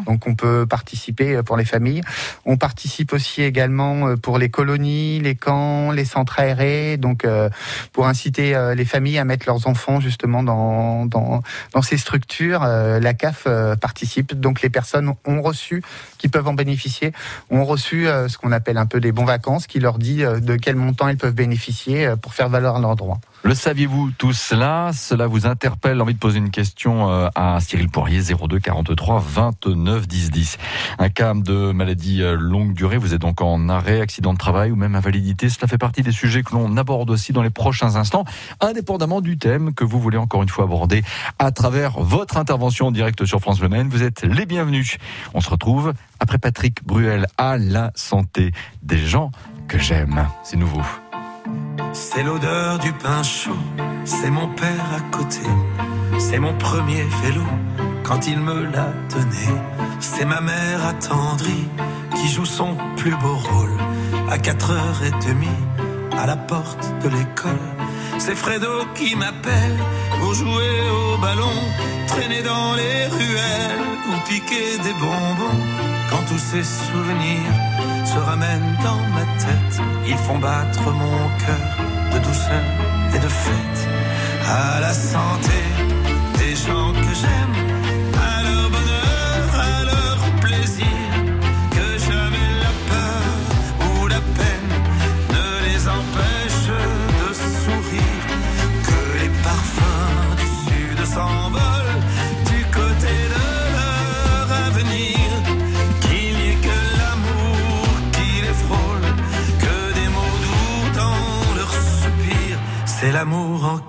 Donc 0.05 0.27
on 0.27 0.35
peut 0.35 0.65
participer 0.65 1.41
pour 1.43 1.55
les 1.55 1.63
familles. 1.63 2.01
On 2.43 2.57
participe 2.57 3.13
aussi 3.13 3.41
également 3.41 4.09
euh, 4.09 4.15
pour 4.17 4.37
les 4.37 4.49
colonies, 4.49 5.21
les 5.21 5.35
camps, 5.35 5.91
les 5.91 6.03
centres 6.03 6.41
aérés. 6.41 6.97
Donc 6.97 7.23
euh, 7.23 7.49
pour 7.93 8.05
inciter 8.07 8.53
euh, 8.53 8.75
les 8.75 8.83
familles 8.83 9.17
à 9.17 9.23
mettre 9.23 9.45
leurs 9.47 9.65
enfants 9.65 10.01
justement 10.01 10.43
dans 10.43 11.05
dans, 11.05 11.41
dans 11.73 11.81
ces 11.81 11.97
structures, 11.97 12.63
euh, 12.63 12.99
la 12.99 13.13
CAF 13.13 13.43
euh, 13.47 13.77
participe. 13.77 14.37
Donc 14.37 14.61
les 14.61 14.69
personnes 14.69 15.13
ont 15.25 15.41
reçu, 15.41 15.83
qui 16.17 16.27
peuvent 16.27 16.49
en 16.49 16.53
bénéficier, 16.53 17.13
ont 17.49 17.63
reçu 17.63 18.09
euh, 18.09 18.27
ce 18.27 18.37
qu'on 18.37 18.51
appelle 18.51 18.77
un 18.77 18.85
peu 18.85 18.99
des 18.99 19.13
bons 19.13 19.23
vacances, 19.23 19.36
qui 19.67 19.79
leur 19.79 19.97
dit 19.97 20.23
euh, 20.23 20.39
de 20.39 20.55
quel 20.55 20.75
montant 20.75 21.07
elles 21.07 21.17
peuvent 21.17 21.33
bénéficier 21.33 22.07
euh, 22.07 22.15
pour 22.15 22.33
faire 22.33 22.49
valoir 22.49 22.79
leurs 22.79 22.95
droits. 22.95 23.19
Le 23.43 23.55
saviez-vous 23.55 24.11
tout 24.17 24.33
cela 24.33 24.91
Cela 24.93 25.27
vous 25.27 25.45
interpelle? 25.45 26.01
Envie 26.01 26.15
de 26.15 26.19
poser 26.19 26.39
une 26.39 26.49
question 26.49 27.09
euh, 27.09 27.29
à 27.35 27.59
Cyril 27.61 27.87
Poirier 27.89 28.19
02 28.21 28.59
43 28.59 29.23
29 29.25 30.07
10 30.07 30.31
10. 30.31 30.57
Un 30.99 31.09
cas 31.09 31.33
de 31.33 31.71
maladie 31.71 32.23
euh, 32.23 32.35
longue 32.35 32.73
durée, 32.73 32.97
vous 32.97 33.13
êtes 33.13 33.21
donc 33.21 33.41
en 33.41 33.69
arrêt, 33.69 34.01
accident 34.01 34.33
de 34.33 34.37
travail 34.37 34.71
ou 34.71 34.75
même 34.75 34.95
invalidité. 34.95 35.49
Cela 35.49 35.67
fait 35.67 35.77
partie 35.77 36.01
des 36.01 36.11
sujets 36.11 36.43
que 36.43 36.53
l'on 36.53 36.75
aborde 36.77 37.09
aussi 37.09 37.31
dans 37.31 37.43
les 37.43 37.49
prochains 37.49 37.95
instants, 37.95 38.25
indépendamment 38.59 39.21
du 39.21 39.37
thème 39.37 39.73
que 39.73 39.85
vous 39.85 39.99
voulez 39.99 40.17
encore 40.17 40.43
une 40.43 40.49
fois 40.49 40.65
aborder 40.65 41.03
à 41.39 41.51
travers 41.51 41.99
votre 41.99 42.37
intervention 42.37 42.87
en 42.87 42.91
direct 42.91 43.25
sur 43.25 43.39
France 43.39 43.61
Le 43.61 43.69
Maine. 43.69 43.87
Vous 43.87 44.03
êtes 44.03 44.23
les 44.23 44.45
bienvenus. 44.45 44.97
On 45.33 45.41
se 45.41 45.49
retrouve 45.49 45.93
après 46.19 46.37
Patrick 46.37 46.83
Bruel 46.85 47.27
à 47.37 47.57
la 47.57 47.91
santé 47.95 48.51
des 48.83 48.97
gens 48.97 49.31
que 49.67 49.77
j'aime. 49.77 50.27
C'est 50.43 50.57
nouveau. 50.57 50.81
C'est 51.99 52.21
l'odeur 52.21 52.77
du 52.77 52.93
pain 52.93 53.23
chaud, 53.23 53.57
c'est 54.05 54.29
mon 54.29 54.47
père 54.49 54.85
à 54.95 54.99
côté, 55.15 55.47
c'est 56.19 56.37
mon 56.37 56.53
premier 56.53 57.03
vélo 57.23 57.41
quand 58.03 58.27
il 58.27 58.39
me 58.39 58.65
l'a 58.65 58.93
donné, 59.09 59.47
c'est 59.99 60.25
ma 60.25 60.39
mère 60.39 60.85
attendrie 60.85 61.67
qui 62.15 62.27
joue 62.27 62.45
son 62.45 62.77
plus 62.97 63.15
beau 63.15 63.35
rôle 63.35 63.77
à 64.29 64.37
4h30 64.37 65.47
à 66.15 66.27
la 66.27 66.37
porte 66.37 66.85
de 67.01 67.09
l'école. 67.09 67.67
C'est 68.19 68.35
Fredo 68.35 68.85
qui 68.93 69.15
m'appelle 69.15 69.77
pour 70.19 70.35
jouer 70.35 70.79
au 70.99 71.17
ballon, 71.17 71.57
traîner 72.05 72.43
dans 72.43 72.75
les 72.75 73.07
ruelles 73.07 73.85
ou 74.09 74.29
piquer 74.29 74.77
des 74.83 74.93
bonbons. 74.93 75.96
Quand 76.09 76.23
tous 76.27 76.37
ces 76.51 76.63
souvenirs 76.63 77.53
se 78.05 78.17
ramènent 78.17 78.77
dans 78.83 79.01
ma 79.15 79.25
tête, 79.43 79.81
ils 80.07 80.17
font 80.17 80.39
battre 80.39 80.91
mon 80.91 81.27
cœur 81.43 81.67
de 82.13 82.19
douceur 82.19 82.63
et 83.15 83.19
de 83.19 83.27
fête. 83.27 83.79
À 84.47 84.79
la 84.79 84.93
santé 84.93 85.59
des 86.39 86.55
gens 86.55 86.93
que 86.93 87.13
j'aime, 87.21 87.56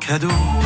cadeau. 0.01 0.58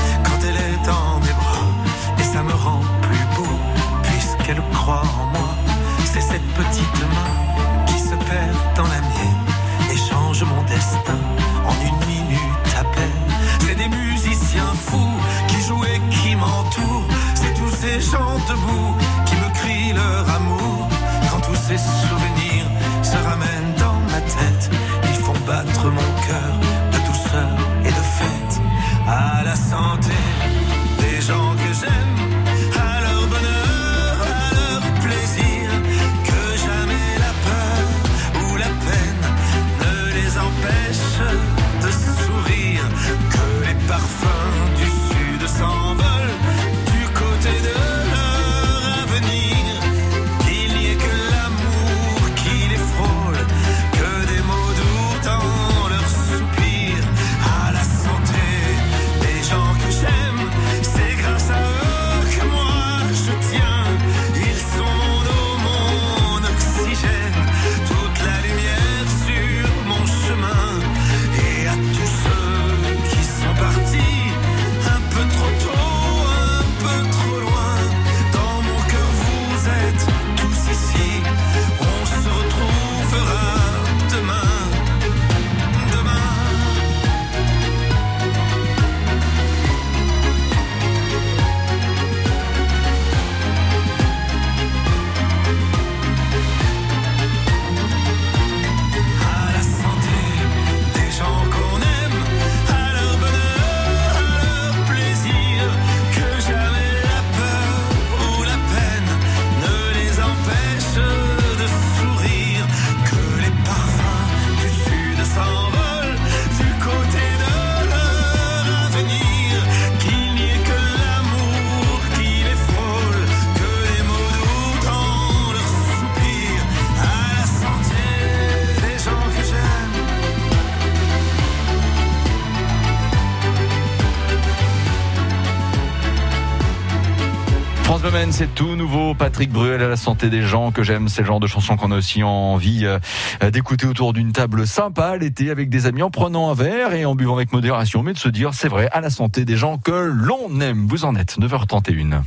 C'est 138.33 138.55
tout 138.55 138.77
nouveau. 138.77 139.15
Patrick 139.15 139.51
Bruel 139.51 139.83
à 139.83 139.89
la 139.89 139.97
santé 139.97 140.31
des 140.31 140.43
gens 140.43 140.71
que 140.73 140.83
j'aime. 140.83 141.09
C'est 141.09 141.21
le 141.21 141.27
genre 141.27 141.41
de 141.41 141.47
chanson 141.47 141.77
qu'on 141.77 141.91
a 141.93 141.97
aussi 141.97 142.23
envie 142.23 142.87
euh, 142.87 143.51
d'écouter 143.51 143.87
autour 143.87 144.13
d'une 144.13 144.33
table 144.33 144.67
sympa 144.67 145.17
l'été 145.17 145.51
avec 145.51 145.69
des 145.69 145.87
amis 145.87 146.03
en 146.03 146.11
prenant 146.11 146.51
un 146.51 146.55
verre 146.55 146.95
et 146.95 147.05
en 147.05 147.15
buvant 147.15 147.37
avec 147.37 147.53
modération, 147.53 148.03
mais 148.03 148.15
de 148.15 148.19
se 148.19 148.29
dire, 148.29 148.55
c'est 148.55 148.69
vrai, 148.69 148.89
à 148.93 149.01
la 149.01 149.11
santé 149.11 149.45
des 149.45 149.57
gens 149.57 149.77
que 149.77 149.93
l'on 149.93 150.61
aime. 150.61 150.87
Vous 150.89 151.05
en 151.05 151.15
êtes 151.15 151.39
9h31. 151.39 152.23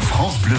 France 0.00 0.38
Bleu 0.40 0.56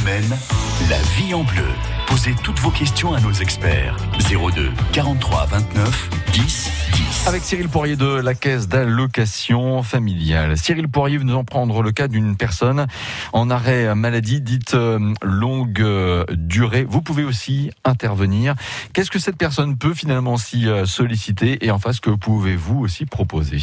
la 0.90 1.02
vie 1.18 1.34
en 1.34 1.44
bleu. 1.44 1.66
Posez 2.08 2.36
toutes 2.44 2.60
vos 2.60 2.70
questions 2.70 3.14
à 3.14 3.22
nos 3.22 3.32
experts. 3.32 3.96
02 4.30 4.72
43 4.92 5.46
29 5.48 6.10
10 6.34 6.72
10. 6.94 7.28
Avec 7.28 7.44
Cyril 7.44 7.70
Poirier 7.70 7.96
de 7.96 8.06
la 8.06 8.36
caisse 8.36 8.68
d'allocation 8.68 9.82
familiale. 9.84 10.58
Cyril 10.58 10.88
Poirier 10.88 11.18
nous 11.20 11.34
en 11.34 11.44
prendre 11.44 11.82
le 11.82 11.92
cas 11.92 12.08
d'une 12.08 12.36
personne 12.36 12.88
en 13.34 13.50
arrêt 13.50 13.96
maladie 13.96 14.42
dite 14.42 14.76
euh, 14.76 15.14
longue 15.24 15.82
euh, 15.82 16.26
durée. 16.32 16.86
Vous 16.88 17.02
pouvez 17.02 17.24
aussi 17.24 17.72
intervenir. 17.84 18.54
Qu'est-ce 18.94 19.12
que 19.12 19.20
cette 19.20 19.38
personne 19.38 19.78
peut 19.78 19.94
finalement 19.94 20.38
s'y 20.38 20.68
euh, 20.68 20.86
solliciter? 20.86 21.66
Et 21.66 21.72
en 21.72 21.80
face 21.80 22.00
que 22.00 22.12
pouvez-vous 22.12 22.82
aussi 22.82 23.06
proposer? 23.06 23.62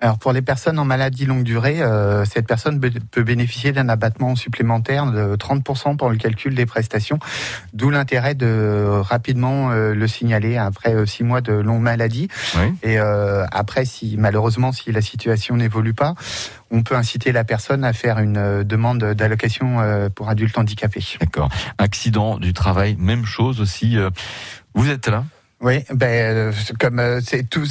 Alors 0.00 0.18
pour 0.18 0.32
les 0.32 0.42
personnes 0.42 0.78
en 0.78 0.84
maladie 0.84 1.26
longue 1.26 1.42
durée, 1.42 1.82
euh, 1.82 2.24
cette 2.24 2.46
personne 2.46 2.80
peut 3.10 3.22
bénéficier 3.24 3.72
d'un 3.72 3.88
abattement 3.88 4.36
supplémentaire 4.36 5.10
de 5.10 5.34
30% 5.34 5.96
pour 5.96 6.08
le 6.10 6.16
calcul 6.16 6.54
des 6.54 6.66
prestations, 6.66 7.18
d'où 7.72 7.90
l'intérêt 7.90 8.36
de 8.36 8.86
rapidement 9.00 9.72
euh, 9.72 9.94
le 9.94 10.06
signaler 10.06 10.56
après 10.56 10.94
euh, 10.94 11.04
six 11.04 11.24
mois 11.24 11.40
de 11.40 11.52
longue 11.52 11.82
maladie. 11.82 12.28
Oui. 12.56 12.74
Et 12.84 13.00
euh, 13.00 13.44
après, 13.50 13.84
si 13.84 14.16
malheureusement 14.16 14.70
si 14.70 14.92
la 14.92 15.00
situation 15.00 15.56
n'évolue 15.56 15.94
pas, 15.94 16.14
on 16.70 16.84
peut 16.84 16.94
inciter 16.94 17.32
la 17.32 17.42
personne 17.42 17.82
à 17.82 17.92
faire 17.92 18.20
une 18.20 18.36
euh, 18.36 18.62
demande 18.62 19.02
d'allocation 19.14 19.80
euh, 19.80 20.10
pour 20.10 20.28
adultes 20.28 20.56
handicapés. 20.58 21.04
D'accord. 21.18 21.48
Accident 21.78 22.38
du 22.38 22.52
travail, 22.52 22.94
même 23.00 23.24
chose 23.24 23.60
aussi. 23.60 23.96
euh, 23.98 24.10
Vous 24.74 24.88
êtes 24.90 25.08
là? 25.08 25.24
Oui, 25.60 25.82
ben 25.92 26.06
euh, 26.36 26.52
comme 26.78 27.00
euh, 27.00 27.20
c'est 27.20 27.42
tout. 27.50 27.66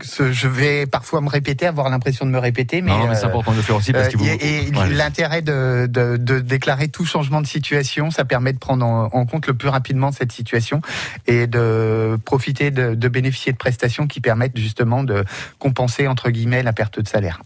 Je 0.00 0.48
vais 0.48 0.86
parfois 0.86 1.20
me 1.20 1.28
répéter, 1.28 1.66
avoir 1.66 1.88
l'impression 1.90 2.24
de 2.26 2.30
me 2.30 2.38
répéter, 2.38 2.80
mais, 2.82 2.90
Non, 2.90 3.06
mais 3.08 3.14
c'est 3.14 3.24
euh, 3.24 3.28
important 3.28 3.52
de 3.52 3.56
le 3.58 3.62
faire 3.62 3.76
aussi 3.76 3.92
parce 3.92 4.06
Euh, 4.08 4.10
que 4.10 4.16
vous. 4.18 4.24
et 4.26 4.68
et 4.68 4.76
Ouais. 4.76 4.88
l'intérêt 4.90 5.42
de, 5.42 5.86
de, 5.90 6.16
de 6.16 6.40
déclarer 6.40 6.88
tout 6.88 7.04
changement 7.04 7.40
de 7.40 7.46
situation, 7.46 8.10
ça 8.10 8.24
permet 8.24 8.52
de 8.52 8.58
prendre 8.58 8.84
en, 8.84 9.04
en 9.12 9.26
compte 9.26 9.46
le 9.46 9.54
plus 9.54 9.68
rapidement 9.68 10.10
cette 10.12 10.32
situation 10.32 10.80
et 11.26 11.46
de 11.46 12.16
profiter 12.24 12.70
de, 12.70 12.94
de 12.94 13.08
bénéficier 13.08 13.52
de 13.52 13.58
prestations 13.58 14.06
qui 14.06 14.20
permettent 14.20 14.56
justement 14.58 15.04
de 15.04 15.24
compenser 15.58 16.06
entre 16.08 16.30
guillemets 16.30 16.62
la 16.62 16.72
perte 16.72 17.00
de 17.00 17.08
salaire. 17.08 17.40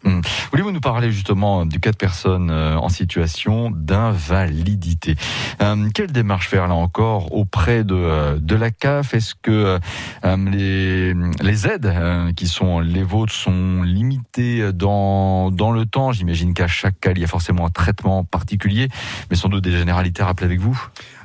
Voulez-vous 0.51 0.71
nous 0.73 0.81
parler 0.81 1.11
justement 1.13 1.67
du 1.67 1.81
cas 1.81 1.91
de 1.93 1.97
personnes 1.97 2.51
euh, 2.51 2.77
en 2.77 2.89
situation 2.89 3.71
d'invalidité? 3.71 5.17
Euh, 5.63 5.89
Quelle 5.95 6.13
démarche 6.13 6.49
faire 6.49 6.69
là 6.69 6.75
encore 6.75 7.33
auprès 7.35 7.85
de, 7.85 7.95
euh, 7.95 8.39
de 8.41 8.55
la 8.55 8.71
CAF 8.71 9.15
Est-ce 9.15 9.35
que 9.41 9.79
euh, 10.25 10.37
les, 10.51 11.15
les 11.43 11.67
aides 11.67 11.87
euh, 11.87 12.28
qui 12.35 12.47
sont 12.47 12.81
les 12.81 13.03
vôtres 13.03 13.33
sont 13.33 13.83
limitées 13.83 14.73
dans, 14.73 15.51
dans 15.51 15.71
le 15.71 15.87
temps 15.87 16.13
J'imagine 16.13 16.55
qu'à 16.55 16.67
chaque 16.67 17.01
cas, 17.01 17.13
il 17.13 17.21
y 17.21 17.25
a 17.25 17.29
forcément 17.29 17.67
un 17.67 17.71
traitement 17.71 18.25
particulier, 18.25 18.89
mais 19.31 19.37
sans 19.37 19.49
doute 19.49 19.65
des 19.65 19.73
généralités 19.73 20.23
à 20.23 20.27
rappeler 20.27 20.47
avec 20.47 20.61
vous. 20.61 20.81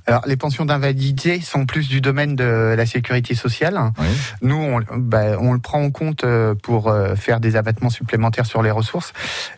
Alors 0.05 0.23
les 0.27 0.35
pensions 0.35 0.65
d'invalidité 0.65 1.39
sont 1.39 1.65
plus 1.65 1.87
du 1.87 2.01
domaine 2.01 2.35
de 2.35 2.73
la 2.75 2.85
sécurité 2.85 3.35
sociale. 3.35 3.79
Oui. 3.99 4.05
Nous, 4.41 4.55
on, 4.55 4.81
bah, 4.97 5.37
on 5.39 5.53
le 5.53 5.59
prend 5.59 5.81
en 5.81 5.91
compte 5.91 6.23
euh, 6.25 6.55
pour 6.55 6.89
euh, 6.89 7.15
faire 7.15 7.39
des 7.39 7.55
abattements 7.55 7.89
supplémentaires 7.89 8.45
sur 8.45 8.61
les 8.61 8.71
ressources 8.71 9.13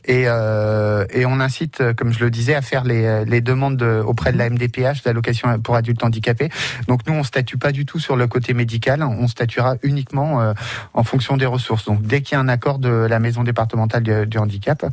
et, 0.06 0.26
euh, 0.28 1.06
et 1.10 1.26
on 1.26 1.40
incite, 1.40 1.82
euh, 1.82 1.94
comme 1.94 2.14
je 2.14 2.20
le 2.20 2.30
disais, 2.30 2.54
à 2.54 2.62
faire 2.62 2.84
les, 2.84 3.26
les 3.26 3.42
demandes 3.42 3.78
de- 3.78 4.04
auprès 4.06 4.32
de 4.34 4.38
la 4.38 4.50
MDPH 4.50 5.02
d'allocation 5.04 5.60
pour 5.60 5.76
adultes 5.76 6.04
handicapés. 6.04 6.50
Donc 6.88 7.02
nous, 7.08 7.14
on 7.14 7.24
statue 7.24 7.58
pas 7.58 7.72
du 7.72 7.86
tout 7.86 8.00
sur 8.00 8.16
le 8.16 8.28
côté 8.28 8.54
médical, 8.54 9.02
on 9.04 9.28
statuera 9.28 9.76
uniquement 9.82 10.42
euh, 10.42 10.54
en 10.94 11.04
fonction 11.04 11.38
des 11.38 11.46
ressources. 11.48 11.86
Donc 11.86 12.04
dès 12.04 12.22
qu'il 12.22 12.36
y 12.36 12.38
a 12.38 12.42
un 12.42 12.48
accord 12.50 12.78
de 12.78 12.90
la 12.90 13.20
maison 13.20 13.44
départementale 13.44 14.04
du, 14.04 14.28
du 14.28 14.38
handicap, 14.38 14.86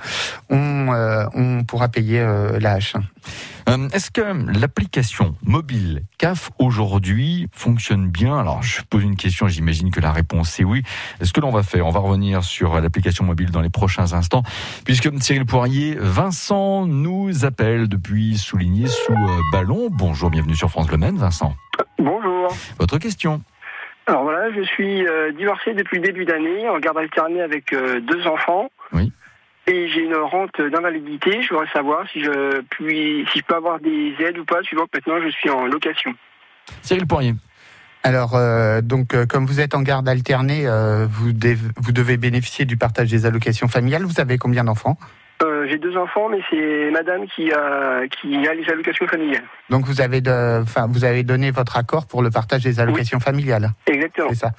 on, 0.48 0.92
euh, 0.94 1.26
on 1.34 1.64
pourra 1.64 1.88
payer 1.88 2.24
la 2.58 2.72
hache. 2.72 2.94
Est-ce 3.92 4.10
que 4.10 4.22
l'application 4.58 5.36
mobile 5.44 6.02
CAF 6.18 6.50
aujourd'hui 6.58 7.48
fonctionne 7.52 8.08
bien 8.08 8.38
Alors, 8.38 8.62
je 8.62 8.82
pose 8.82 9.02
une 9.02 9.16
question, 9.16 9.48
j'imagine 9.48 9.90
que 9.90 10.00
la 10.00 10.12
réponse 10.12 10.58
est 10.60 10.64
oui. 10.64 10.82
Ce 11.20 11.32
que 11.32 11.40
l'on 11.40 11.50
va 11.50 11.62
faire, 11.62 11.86
on 11.86 11.90
va 11.90 12.00
revenir 12.00 12.44
sur 12.44 12.80
l'application 12.80 13.24
mobile 13.24 13.50
dans 13.50 13.60
les 13.60 13.70
prochains 13.70 14.12
instants, 14.12 14.42
puisque 14.84 15.08
Cyril 15.20 15.46
Poirier, 15.46 15.96
Vincent 15.98 16.86
nous 16.86 17.44
appelle 17.44 17.88
depuis 17.88 18.36
Souligné 18.36 18.86
sous 18.86 19.12
euh, 19.12 19.40
ballon. 19.52 19.88
Bonjour, 19.90 20.30
bienvenue 20.30 20.56
sur 20.56 20.70
France 20.70 20.90
Le 20.90 20.96
Maine, 20.96 21.16
Vincent. 21.16 21.54
Bonjour. 21.98 22.48
Votre 22.78 22.98
question 22.98 23.42
Alors 24.06 24.22
voilà, 24.22 24.52
je 24.52 24.62
suis 24.62 25.06
euh, 25.06 25.32
divorcé 25.32 25.74
depuis 25.74 25.98
le 25.98 26.04
début 26.04 26.24
d'année, 26.24 26.68
en 26.68 26.78
garde 26.78 26.98
alternée 26.98 27.40
avec 27.40 27.72
euh, 27.72 28.00
deux 28.00 28.26
enfants. 28.26 28.70
Oui. 28.92 29.12
Et 29.68 29.88
j'ai 29.88 30.00
une 30.00 30.16
rente 30.16 30.60
d'invalidité. 30.60 31.40
Je 31.42 31.50
voudrais 31.50 31.70
savoir 31.72 32.08
si 32.12 32.22
je, 32.22 32.62
puis, 32.70 33.24
si 33.32 33.38
je 33.38 33.44
peux 33.44 33.54
avoir 33.54 33.78
des 33.78 34.14
aides 34.18 34.38
ou 34.38 34.44
pas, 34.44 34.62
suivant 34.62 34.86
que 34.86 34.98
maintenant 34.98 35.24
je 35.24 35.30
suis 35.30 35.50
en 35.50 35.66
location. 35.66 36.12
Cyril 36.82 37.06
Poirier. 37.06 37.34
Alors, 38.04 38.34
euh, 38.34 38.80
donc, 38.80 39.14
euh, 39.14 39.26
comme 39.26 39.46
vous 39.46 39.60
êtes 39.60 39.76
en 39.76 39.82
garde 39.82 40.08
alternée, 40.08 40.66
euh, 40.66 41.06
vous, 41.08 41.32
dev- 41.32 41.70
vous 41.76 41.92
devez 41.92 42.16
bénéficier 42.16 42.64
du 42.64 42.76
partage 42.76 43.08
des 43.10 43.26
allocations 43.26 43.68
familiales. 43.68 44.02
Vous 44.02 44.18
avez 44.20 44.38
combien 44.38 44.64
d'enfants? 44.64 44.98
J'ai 45.68 45.78
deux 45.78 45.96
enfants, 45.96 46.28
mais 46.28 46.40
c'est 46.50 46.90
madame 46.90 47.26
qui 47.26 47.52
a, 47.52 48.02
qui 48.08 48.46
a 48.46 48.54
les 48.54 48.68
allocations 48.68 49.06
familiales. 49.06 49.44
Donc, 49.70 49.84
vous 49.84 50.00
avez, 50.00 50.20
de, 50.20 50.62
enfin, 50.62 50.86
vous 50.88 51.04
avez 51.04 51.22
donné 51.22 51.50
votre 51.50 51.76
accord 51.76 52.06
pour 52.06 52.22
le 52.22 52.30
partage 52.30 52.62
des 52.62 52.80
allocations 52.80 53.20
familiales. 53.20 53.70
Exactement. 53.86 54.28
C'est 54.30 54.36
ça. 54.36 54.50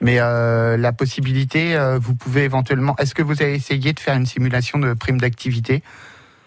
Mais 0.00 0.18
euh, 0.20 0.76
la 0.76 0.92
possibilité, 0.92 1.76
euh, 1.76 1.98
vous 2.00 2.14
pouvez 2.14 2.44
éventuellement. 2.44 2.94
Est-ce 2.98 3.14
que 3.14 3.22
vous 3.22 3.42
avez 3.42 3.54
essayé 3.54 3.92
de 3.92 4.00
faire 4.00 4.16
une 4.16 4.26
simulation 4.26 4.78
de 4.78 4.94
prime 4.94 5.20
d'activité? 5.20 5.82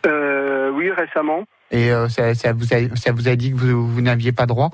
Euh, 0.06 0.72
oui, 0.72 0.92
récemment. 0.92 1.44
et 1.72 1.92
euh, 1.92 2.08
ça, 2.08 2.34
ça 2.34 2.54
vous 2.54 2.74
a, 2.74 2.96
ça 2.96 3.12
vous 3.12 3.28
a 3.28 3.36
dit 3.36 3.52
que 3.52 3.58
vous, 3.58 3.88
vous 3.88 4.02
n'aviez 4.02 4.32
pas 4.32 4.46
droit? 4.46 4.70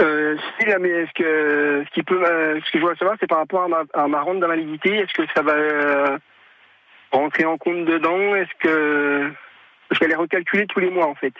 Euh, 0.00 0.36
si, 0.58 0.66
là, 0.66 0.78
mais 0.80 0.88
est-ce 0.88 1.12
que 1.14 1.84
ce 1.86 1.94
qui 1.94 2.02
peut, 2.02 2.18
ce 2.24 2.70
que 2.72 2.78
je 2.78 2.80
voudrais 2.80 2.96
savoir, 2.96 3.16
c'est 3.20 3.28
par 3.28 3.38
rapport 3.38 3.64
à 3.64 3.68
ma, 3.68 3.82
à 3.94 4.08
ma 4.08 4.22
rente 4.22 4.40
d'invalidité. 4.40 4.96
Est-ce 4.96 5.12
que 5.12 5.28
ça 5.34 5.42
va 5.42 5.52
euh, 5.52 6.18
rentrer 7.12 7.44
en 7.44 7.56
compte 7.58 7.84
dedans 7.84 8.34
Est-ce 8.36 8.50
que 8.62 9.30
parce 9.88 9.98
qu'elle 9.98 10.10
est 10.12 10.16
recalculée 10.16 10.66
tous 10.66 10.80
les 10.80 10.90
mois 10.90 11.06
en 11.06 11.14
fait? 11.14 11.34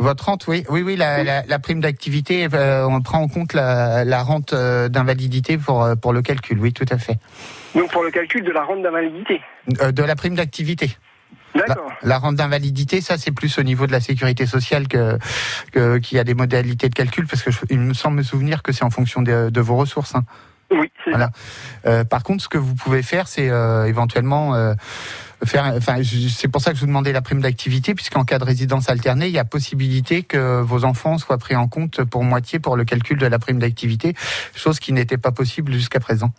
Votre 0.00 0.26
rente, 0.26 0.46
oui, 0.46 0.64
oui, 0.68 0.82
oui, 0.82 0.94
la, 0.94 1.24
la, 1.24 1.42
la 1.44 1.58
prime 1.58 1.80
d'activité, 1.80 2.46
euh, 2.54 2.86
on 2.86 3.00
prend 3.00 3.18
en 3.18 3.26
compte 3.26 3.52
la, 3.52 4.04
la 4.04 4.22
rente 4.22 4.52
euh, 4.52 4.88
d'invalidité 4.88 5.58
pour 5.58 5.82
euh, 5.82 5.96
pour 5.96 6.12
le 6.12 6.22
calcul, 6.22 6.60
oui, 6.60 6.72
tout 6.72 6.86
à 6.88 6.98
fait. 6.98 7.16
Donc 7.74 7.90
pour 7.90 8.04
le 8.04 8.10
calcul 8.12 8.44
de 8.44 8.52
la 8.52 8.62
rente 8.62 8.82
d'invalidité. 8.82 9.40
Euh, 9.82 9.90
de 9.90 10.02
la 10.04 10.14
prime 10.14 10.36
d'activité. 10.36 10.96
D'accord. 11.56 11.90
La 12.02 12.18
rente 12.18 12.36
d'invalidité, 12.36 13.00
ça 13.00 13.18
c'est 13.18 13.32
plus 13.32 13.58
au 13.58 13.64
niveau 13.64 13.88
de 13.88 13.92
la 13.92 13.98
sécurité 14.00 14.46
sociale 14.46 14.86
que 14.86 15.18
qu'il 15.98 16.16
y 16.16 16.20
a 16.20 16.24
des 16.24 16.34
modalités 16.34 16.88
de 16.88 16.94
calcul, 16.94 17.26
parce 17.26 17.42
que 17.42 17.50
je- 17.50 17.58
il 17.68 17.80
me 17.80 17.94
semble 17.94 18.18
me 18.18 18.22
souvenir 18.22 18.62
que 18.62 18.70
c'est 18.70 18.84
en 18.84 18.90
fonction 18.90 19.22
de, 19.22 19.50
de 19.50 19.60
vos 19.60 19.74
ressources. 19.76 20.14
hein. 20.14 20.22
Oui, 20.70 20.90
c'est 21.04 21.10
Voilà. 21.10 21.30
Euh, 21.86 22.04
par 22.04 22.22
contre, 22.22 22.42
ce 22.42 22.48
que 22.48 22.58
vous 22.58 22.74
pouvez 22.74 23.02
faire, 23.02 23.28
c'est 23.28 23.48
euh, 23.48 23.86
éventuellement 23.86 24.54
euh, 24.54 24.74
faire. 25.44 25.72
Enfin, 25.76 26.02
c'est 26.02 26.48
pour 26.48 26.60
ça 26.60 26.70
que 26.70 26.76
je 26.76 26.80
vous 26.80 26.86
demandais 26.86 27.12
la 27.12 27.22
prime 27.22 27.40
d'activité, 27.40 27.94
puisqu'en 27.94 28.24
cas 28.24 28.38
de 28.38 28.44
résidence 28.44 28.88
alternée, 28.88 29.28
il 29.28 29.32
y 29.32 29.38
a 29.38 29.44
possibilité 29.44 30.22
que 30.22 30.60
vos 30.60 30.84
enfants 30.84 31.18
soient 31.18 31.38
pris 31.38 31.56
en 31.56 31.68
compte 31.68 32.04
pour 32.04 32.22
moitié 32.22 32.58
pour 32.58 32.76
le 32.76 32.84
calcul 32.84 33.18
de 33.18 33.26
la 33.26 33.38
prime 33.38 33.58
d'activité, 33.58 34.14
chose 34.54 34.78
qui 34.78 34.92
n'était 34.92 35.18
pas 35.18 35.32
possible 35.32 35.72
jusqu'à 35.72 36.00
présent. 36.00 36.32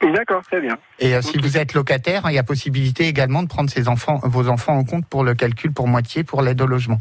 D'accord, 0.00 0.42
très 0.44 0.60
bien. 0.60 0.78
Et 1.00 1.14
euh, 1.14 1.22
si 1.22 1.38
vous 1.38 1.56
êtes 1.56 1.74
locataire, 1.74 2.22
il 2.28 2.34
y 2.34 2.38
a 2.38 2.44
possibilité 2.44 3.08
également 3.08 3.42
de 3.42 3.48
prendre 3.48 3.68
ses 3.68 3.88
enfants, 3.88 4.20
vos 4.22 4.48
enfants 4.48 4.76
en 4.76 4.84
compte 4.84 5.06
pour 5.06 5.24
le 5.24 5.34
calcul 5.34 5.72
pour 5.72 5.88
moitié 5.88 6.22
pour 6.22 6.42
l'aide 6.42 6.60
au 6.60 6.66
logement. 6.66 7.00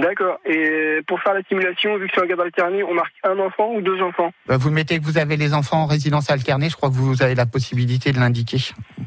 D'accord. 0.00 0.38
Et 0.46 1.00
pour 1.06 1.20
faire 1.20 1.34
la 1.34 1.42
simulation, 1.42 1.96
vu 1.98 2.06
que 2.08 2.12
c'est 2.14 2.22
un 2.22 2.26
garde 2.26 2.40
alterné, 2.40 2.82
on 2.82 2.94
marque 2.94 3.12
un 3.24 3.38
enfant 3.38 3.72
ou 3.74 3.80
deux 3.82 4.00
enfants 4.02 4.32
Euh, 4.50 4.56
Vous 4.56 4.70
mettez 4.70 4.98
que 4.98 5.04
vous 5.04 5.18
avez 5.18 5.36
les 5.36 5.52
enfants 5.54 5.82
en 5.82 5.86
résidence 5.86 6.30
alternée, 6.30 6.68
je 6.70 6.76
crois 6.76 6.88
que 6.88 6.94
vous 6.94 7.22
avez 7.22 7.34
la 7.34 7.46
possibilité 7.46 8.12
de 8.12 8.18
l'indiquer. 8.18 8.58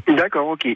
D'accord, 0.08 0.48
ok. 0.50 0.67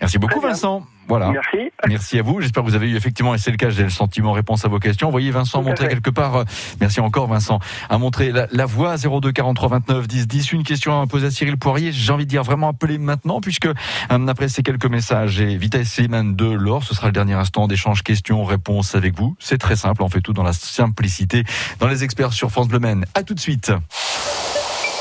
Merci 0.00 0.18
beaucoup. 0.18 0.40
Vincent. 0.40 0.82
Voilà. 1.08 1.30
Merci. 1.30 1.70
Merci 1.86 2.18
à 2.18 2.22
vous. 2.22 2.40
J'espère 2.40 2.62
que 2.62 2.68
vous 2.68 2.74
avez 2.74 2.88
eu 2.88 2.96
effectivement, 2.96 3.34
et 3.34 3.38
c'est 3.38 3.50
le 3.50 3.56
cas, 3.56 3.70
j'ai 3.70 3.82
le 3.82 3.90
sentiment, 3.90 4.32
réponse 4.32 4.64
à 4.64 4.68
vos 4.68 4.78
questions. 4.78 5.08
Vous 5.08 5.12
voyez 5.12 5.30
Vincent 5.30 5.60
à 5.60 5.62
montrer 5.62 5.86
fait. 5.86 5.94
quelque 5.94 6.10
part, 6.10 6.36
euh, 6.36 6.44
merci 6.80 7.00
encore 7.00 7.28
Vincent, 7.28 7.60
a 7.88 7.98
montré 7.98 8.30
la, 8.30 8.46
la 8.50 8.66
voie 8.66 8.96
02 8.96 9.32
43 9.32 9.68
29 9.68 10.06
10 10.06 10.26
10. 10.26 10.52
Une 10.52 10.64
question 10.64 11.00
à 11.00 11.06
poser 11.06 11.26
à 11.26 11.30
Cyril 11.30 11.56
Poirier. 11.56 11.92
J'ai 11.92 12.12
envie 12.12 12.24
de 12.24 12.30
dire 12.30 12.42
vraiment 12.42 12.68
appeler 12.68 12.98
maintenant, 12.98 13.40
puisque 13.40 13.66
euh, 13.66 14.26
après 14.28 14.48
ces 14.48 14.62
quelques 14.62 14.86
messages 14.86 15.40
et 15.40 15.56
Vitesse 15.56 15.92
Slimane 15.94 16.36
de 16.36 16.46
l'or, 16.46 16.84
ce 16.84 16.94
sera 16.94 17.06
le 17.06 17.12
dernier 17.12 17.34
instant 17.34 17.66
d'échange 17.66 18.02
questions-réponses 18.02 18.94
avec 18.94 19.16
vous. 19.16 19.36
C'est 19.38 19.58
très 19.58 19.76
simple, 19.76 20.02
on 20.02 20.08
fait 20.08 20.20
tout 20.20 20.32
dans 20.32 20.42
la 20.42 20.52
simplicité, 20.52 21.44
dans 21.80 21.88
les 21.88 22.04
experts 22.04 22.32
sur 22.32 22.50
France 22.50 22.68
Bleu 22.68 22.78
Maine. 22.80 23.06
À 23.14 23.22
tout 23.22 23.34
de 23.34 23.40
suite. 23.40 23.72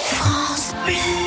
France 0.04 0.74
Bleu. 0.86 1.26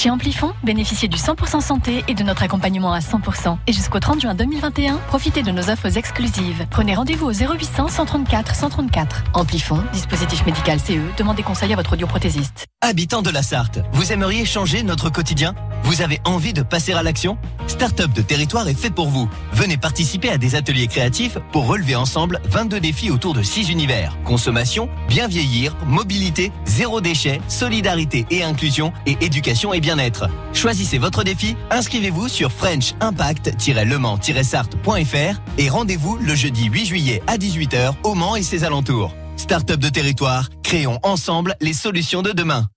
Chez 0.00 0.08
Amplifon, 0.08 0.54
bénéficiez 0.64 1.08
du 1.08 1.18
100% 1.18 1.60
santé 1.60 2.02
et 2.08 2.14
de 2.14 2.22
notre 2.22 2.42
accompagnement 2.42 2.94
à 2.94 3.00
100%. 3.00 3.58
Et 3.66 3.72
jusqu'au 3.74 4.00
30 4.00 4.22
juin 4.22 4.34
2021, 4.34 4.96
profitez 5.08 5.42
de 5.42 5.50
nos 5.50 5.68
offres 5.68 5.98
exclusives. 5.98 6.66
Prenez 6.70 6.94
rendez-vous 6.94 7.26
au 7.26 7.32
0800 7.32 7.88
134 7.88 8.54
134. 8.54 9.24
Amplifon, 9.34 9.82
dispositif 9.92 10.46
médical 10.46 10.80
CE, 10.80 11.02
demandez 11.18 11.42
conseil 11.42 11.74
à 11.74 11.76
votre 11.76 11.92
audioprothésiste. 11.92 12.64
Habitant 12.80 13.20
de 13.20 13.28
la 13.28 13.42
Sarthe, 13.42 13.80
vous 13.92 14.10
aimeriez 14.10 14.46
changer 14.46 14.82
notre 14.82 15.10
quotidien? 15.10 15.54
Vous 15.82 16.00
avez 16.00 16.18
envie 16.24 16.54
de 16.54 16.62
passer 16.62 16.94
à 16.94 17.02
l'action? 17.02 17.36
Startup 17.66 18.10
de 18.10 18.22
territoire 18.22 18.68
est 18.68 18.74
fait 18.74 18.90
pour 18.90 19.08
vous. 19.08 19.28
Venez 19.52 19.76
participer 19.76 20.30
à 20.30 20.38
des 20.38 20.54
ateliers 20.54 20.86
créatifs 20.86 21.36
pour 21.52 21.66
relever 21.66 21.94
ensemble 21.94 22.40
22 22.44 22.80
défis 22.80 23.10
autour 23.10 23.34
de 23.34 23.42
6 23.42 23.68
univers. 23.68 24.16
Consommation, 24.24 24.88
bien 25.08 25.28
vieillir, 25.28 25.76
mobilité, 25.86 26.52
zéro 26.64 27.02
déchet, 27.02 27.40
solidarité 27.48 28.24
et 28.30 28.42
inclusion 28.42 28.94
et 29.04 29.18
éducation 29.20 29.74
et 29.74 29.80
bien-être. 29.94 30.28
Choisissez 30.52 30.98
votre 30.98 31.24
défi, 31.24 31.56
inscrivez-vous 31.70 32.28
sur 32.28 32.52
french-impact-le-mans-sarthe.fr 32.52 35.40
et 35.58 35.68
rendez-vous 35.68 36.16
le 36.16 36.36
jeudi 36.36 36.66
8 36.66 36.86
juillet 36.86 37.20
à 37.26 37.36
18h 37.36 37.94
au 38.04 38.14
Mans 38.14 38.36
et 38.36 38.44
ses 38.44 38.62
alentours. 38.62 39.12
Startup 39.36 39.80
de 39.80 39.88
territoire, 39.88 40.48
créons 40.62 41.00
ensemble 41.02 41.56
les 41.60 41.72
solutions 41.72 42.22
de 42.22 42.30
demain. 42.30 42.68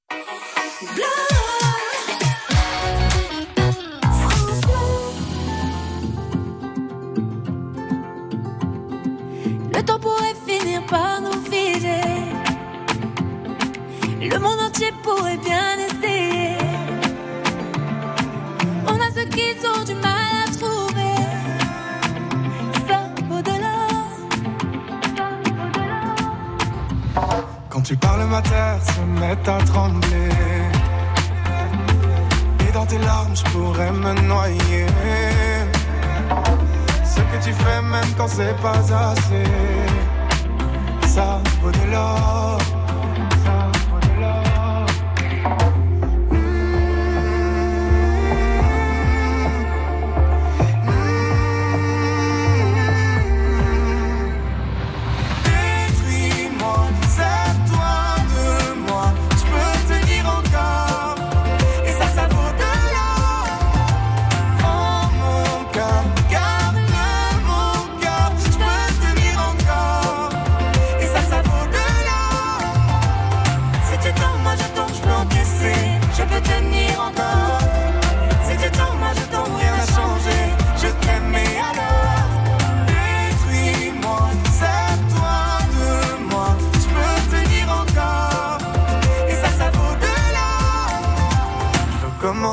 Le 9.76 9.84
temps 9.84 10.00
pourrait 10.00 10.34
finir 10.48 10.84
par 10.88 11.22
nous 11.22 11.44
figer. 11.44 12.02
Le 14.20 14.40
monde 14.40 14.62
entier 14.62 14.92
pourrait 15.04 15.38
bien 15.38 15.78
tu 27.94 28.00
parles, 28.00 28.26
ma 28.26 28.42
terre 28.42 28.80
se 28.82 29.02
met 29.20 29.50
à 29.50 29.58
trembler. 29.66 30.30
Et 32.68 32.72
dans 32.72 32.86
tes 32.88 32.98
larmes, 32.98 33.36
je 33.36 33.44
pourrais 33.52 33.92
me 33.92 34.14
noyer. 34.28 34.88
Ce 37.06 37.20
que 37.20 37.44
tu 37.44 37.54
fais, 37.54 37.82
même 37.82 38.12
quand 38.18 38.28
c'est 38.28 38.56
pas 38.62 38.80
assez, 39.12 39.48
ça 41.08 41.40
au-delà. 41.64 42.58
Ça 42.60 42.63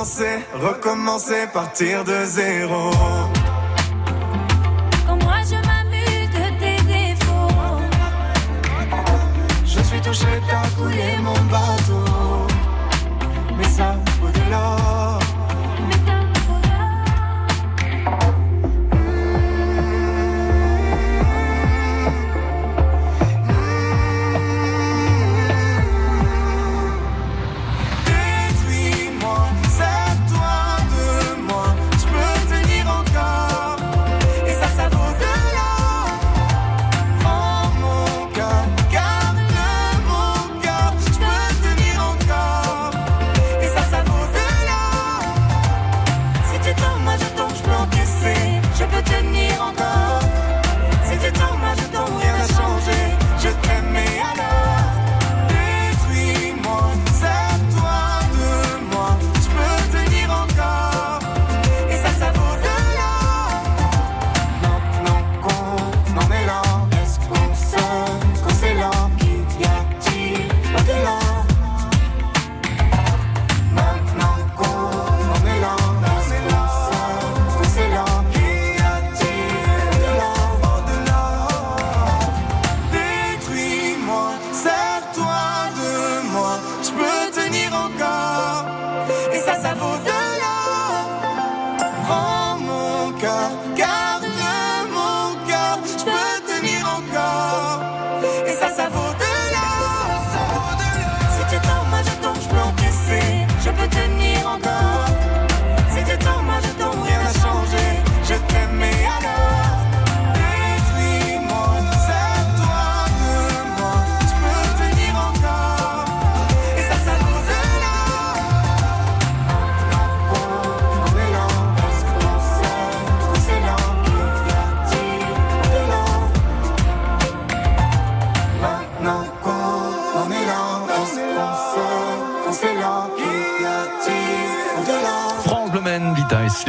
Recommencer, 0.00 0.46
recommencer, 0.54 1.46
partir 1.52 2.04
de 2.04 2.24
zéro. 2.24 2.90
Quand 5.06 5.22
moi 5.22 5.40
je 5.44 5.56
m'amuse 5.56 6.30
de 6.30 6.46
tes 6.58 6.78
défauts. 6.84 7.82
Je 9.62 9.80
suis 9.82 10.00
touché, 10.00 10.40
t'as 10.48 10.68
coulé 10.70 11.18
mon 11.22 11.38
bateau. 11.50 11.69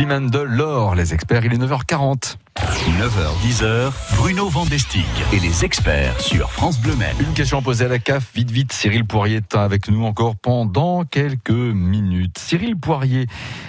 Slimane 0.02 0.32
de 0.32 0.40
l'or, 0.40 0.96
les 0.96 1.14
experts, 1.14 1.46
il 1.46 1.54
est 1.54 1.58
9h40. 1.58 2.38
9h, 2.58 3.48
10h, 3.48 3.92
Bruno 4.16 4.50
Vandestick 4.50 5.06
et 5.32 5.38
les 5.38 5.64
experts 5.64 6.20
sur 6.20 6.52
France 6.52 6.82
Bleu 6.82 6.96
Men. 6.96 7.16
Une 7.20 7.36
question 7.36 7.62
posée 7.62 7.86
à 7.86 7.88
la 7.88 8.00
CAF, 8.00 8.34
vite 8.34 8.50
vite, 8.50 8.74
Cyril 8.74 9.06
Poirier 9.06 9.36
est 9.36 9.56
avec 9.56 9.90
nous 9.90 10.04
encore 10.04 10.38
pendant 10.38 11.04
quelques 11.04 11.52
minutes. 11.52 12.40
Cyril 12.40 12.80
Poirier, 12.80 13.28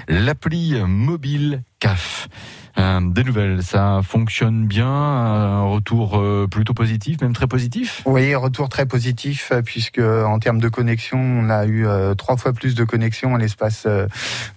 l'appli 0.09 0.75
mobile 0.87 1.65
CAF. 1.81 2.29
Euh, 2.79 3.01
des 3.03 3.25
nouvelles, 3.25 3.63
ça 3.63 4.01
fonctionne 4.03 4.67
bien, 4.67 4.87
un 4.87 5.65
retour 5.65 6.19
euh, 6.19 6.47
plutôt 6.51 6.73
positif, 6.73 7.21
même 7.21 7.35
très 7.35 7.47
positif? 7.47 8.03
Oui, 8.07 8.35
retour 8.35 8.69
très 8.69 8.87
positif 8.87 9.51
euh, 9.53 9.63
puisque 9.63 9.99
en 10.01 10.39
termes 10.39 10.61
de 10.61 10.69
connexion, 10.69 11.19
on 11.19 11.51
a 11.51 11.67
eu 11.67 11.87
trois 12.17 12.37
fois 12.37 12.53
plus 12.53 12.75
de 12.75 12.85
connexions 12.85 13.35
en 13.35 13.37
l'espace 13.37 13.87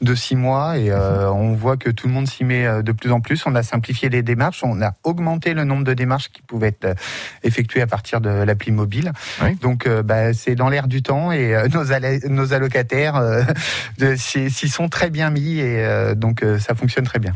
de 0.01 0.15
six 0.15 0.35
mois 0.35 0.77
et 0.77 0.91
euh, 0.91 1.29
on 1.31 1.53
voit 1.53 1.77
que 1.77 1.89
tout 1.89 2.07
le 2.07 2.13
monde 2.13 2.27
s'y 2.27 2.43
met 2.43 2.83
de 2.83 2.91
plus 2.91 3.11
en 3.11 3.21
plus. 3.21 3.45
On 3.45 3.55
a 3.55 3.63
simplifié 3.63 4.09
les 4.09 4.23
démarches, 4.23 4.63
on 4.63 4.81
a 4.81 4.93
augmenté 5.03 5.53
le 5.53 5.63
nombre 5.63 5.83
de 5.83 5.93
démarches 5.93 6.29
qui 6.29 6.41
pouvaient 6.41 6.67
être 6.67 6.95
effectuées 7.43 7.81
à 7.81 7.87
partir 7.87 8.21
de 8.21 8.29
l'appli 8.29 8.71
mobile. 8.71 9.11
Donc 9.61 9.87
bah, 9.87 10.33
c'est 10.33 10.55
dans 10.55 10.69
l'air 10.69 10.87
du 10.87 11.01
temps 11.01 11.31
et 11.31 11.55
nos, 11.69 12.53
allocataires 12.53 13.21
s'y 14.17 14.69
sont 14.69 14.89
très 14.89 15.09
bien 15.09 15.29
mis 15.29 15.59
et 15.59 15.85
donc 16.15 16.43
ça 16.59 16.75
fonctionne 16.75 17.05
très 17.05 17.19
bien. 17.19 17.33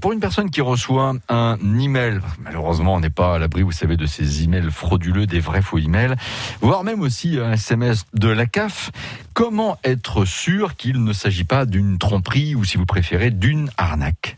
Pour 0.00 0.09
une 0.12 0.20
personne 0.20 0.50
qui 0.50 0.60
reçoit 0.60 1.14
un 1.28 1.58
email, 1.78 2.20
malheureusement 2.40 2.94
on 2.94 3.00
n'est 3.00 3.10
pas 3.10 3.34
à 3.34 3.38
l'abri, 3.38 3.62
vous 3.62 3.72
savez, 3.72 3.96
de 3.96 4.06
ces 4.06 4.42
emails 4.42 4.70
frauduleux, 4.70 5.26
des 5.26 5.40
vrais 5.40 5.62
faux 5.62 5.78
emails, 5.78 6.14
voire 6.60 6.84
même 6.84 7.00
aussi 7.00 7.38
un 7.38 7.52
SMS 7.52 8.04
de 8.14 8.28
la 8.28 8.46
CAF, 8.46 8.90
comment 9.34 9.78
être 9.84 10.24
sûr 10.24 10.76
qu'il 10.76 11.04
ne 11.04 11.12
s'agit 11.12 11.44
pas 11.44 11.66
d'une 11.66 11.98
tromperie 11.98 12.54
ou 12.54 12.64
si 12.64 12.76
vous 12.76 12.86
préférez 12.86 13.30
d'une 13.30 13.70
arnaque? 13.76 14.36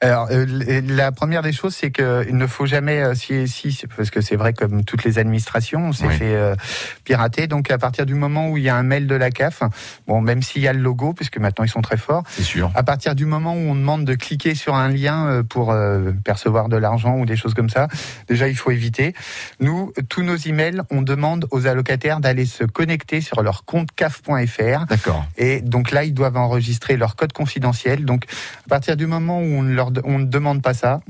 Alors, 0.00 0.28
euh, 0.30 0.44
l- 0.44 0.86
la 0.94 1.10
première 1.10 1.42
des 1.42 1.52
choses, 1.52 1.74
c'est 1.74 1.90
qu'il 1.90 2.36
ne 2.36 2.46
faut 2.46 2.66
jamais, 2.66 3.02
euh, 3.02 3.14
si, 3.16 3.48
si, 3.48 3.76
parce 3.96 4.10
que 4.10 4.20
c'est 4.20 4.36
vrai 4.36 4.52
comme 4.52 4.84
toutes 4.84 5.02
les 5.02 5.18
administrations, 5.18 5.88
on 5.88 5.92
s'est 5.92 6.06
Oui. 6.06 6.16
fait 6.16 6.36
euh, 6.36 6.54
pirater. 7.02 7.48
Donc, 7.48 7.72
à 7.72 7.78
partir 7.78 8.06
du 8.06 8.14
moment 8.14 8.48
où 8.48 8.56
il 8.56 8.62
y 8.62 8.68
a 8.68 8.76
un 8.76 8.84
mail 8.84 9.08
de 9.08 9.16
la 9.16 9.32
CAF, 9.32 9.64
bon, 10.06 10.20
même 10.20 10.40
s'il 10.40 10.62
y 10.62 10.68
a 10.68 10.72
le 10.72 10.78
logo, 10.78 11.14
puisque 11.14 11.38
maintenant 11.38 11.64
ils 11.64 11.68
sont 11.68 11.80
très 11.82 11.96
forts, 11.96 12.22
c'est 12.28 12.44
sûr. 12.44 12.70
À 12.76 12.84
partir 12.84 13.16
du 13.16 13.24
moment 13.26 13.54
où 13.54 13.58
on 13.58 13.74
demande 13.74 14.04
de 14.04 14.14
cliquer 14.14 14.54
sur 14.54 14.76
un 14.76 14.88
lien 14.88 15.26
euh, 15.26 15.42
pour 15.42 15.72
euh, 15.72 16.12
percevoir 16.24 16.68
de 16.68 16.76
l'argent 16.76 17.16
ou 17.18 17.26
des 17.26 17.36
choses 17.36 17.54
comme 17.54 17.68
ça, 17.70 17.88
déjà 18.28 18.46
il 18.46 18.56
faut 18.56 18.70
éviter. 18.70 19.14
Nous, 19.58 19.92
tous 20.08 20.22
nos 20.22 20.36
emails, 20.36 20.80
on 20.90 21.02
demande 21.02 21.48
aux 21.50 21.66
allocataires 21.66 22.20
d'aller 22.20 22.46
se 22.46 22.62
connecter 22.62 23.20
sur 23.20 23.42
leur 23.42 23.64
compte 23.64 23.88
caf.fr. 23.96 24.86
D'accord. 24.86 25.26
Et 25.38 25.60
donc 25.60 25.90
là, 25.90 26.04
ils 26.04 26.14
doivent 26.14 26.36
enregistrer 26.36 26.96
leur 26.96 27.16
code 27.16 27.32
confidentiel. 27.32 28.04
Donc, 28.04 28.26
à 28.64 28.68
partir 28.68 28.96
du 28.96 29.06
moment 29.08 29.40
où 29.40 29.44
on 29.44 29.62
ne, 29.62 29.87
on 30.04 30.18
ne 30.18 30.24
demande 30.24 30.62
pas 30.62 30.74
ça, 30.74 31.00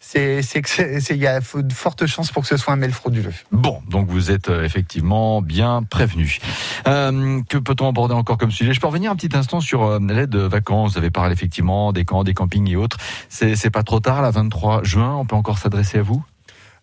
c'est 0.00 0.40
il 1.10 1.16
y 1.16 1.26
a 1.26 1.40
de 1.40 1.72
fortes 1.72 2.06
chances 2.06 2.30
pour 2.30 2.42
que 2.42 2.48
ce 2.48 2.56
soit 2.56 2.72
un 2.72 2.76
mail 2.76 2.92
frauduleux. 2.92 3.32
Bon, 3.52 3.80
donc 3.88 4.08
vous 4.08 4.30
êtes 4.30 4.48
euh, 4.48 4.64
effectivement 4.64 5.42
bien 5.42 5.82
prévenu. 5.82 6.38
Euh, 6.86 7.40
que 7.48 7.58
peut-on 7.58 7.88
aborder 7.88 8.14
encore 8.14 8.38
comme 8.38 8.50
sujet? 8.50 8.72
Je 8.72 8.80
peux 8.80 8.86
revenir 8.86 9.10
un 9.10 9.16
petit 9.16 9.36
instant 9.36 9.60
sur 9.60 9.84
euh, 9.84 9.98
l'aide 10.00 10.36
vacances. 10.36 10.92
Vous 10.92 10.98
avez 10.98 11.10
parlé 11.10 11.32
effectivement 11.32 11.92
des 11.92 12.04
camps, 12.04 12.24
des 12.24 12.34
campings 12.34 12.68
et 12.70 12.76
autres. 12.76 12.98
C'est 13.28 13.56
c'est 13.56 13.70
pas 13.70 13.82
trop 13.82 14.00
tard, 14.00 14.22
là, 14.22 14.30
23 14.30 14.82
juin, 14.84 15.14
on 15.16 15.24
peut 15.24 15.36
encore 15.36 15.58
s'adresser 15.58 15.98
à 15.98 16.02
vous? 16.02 16.24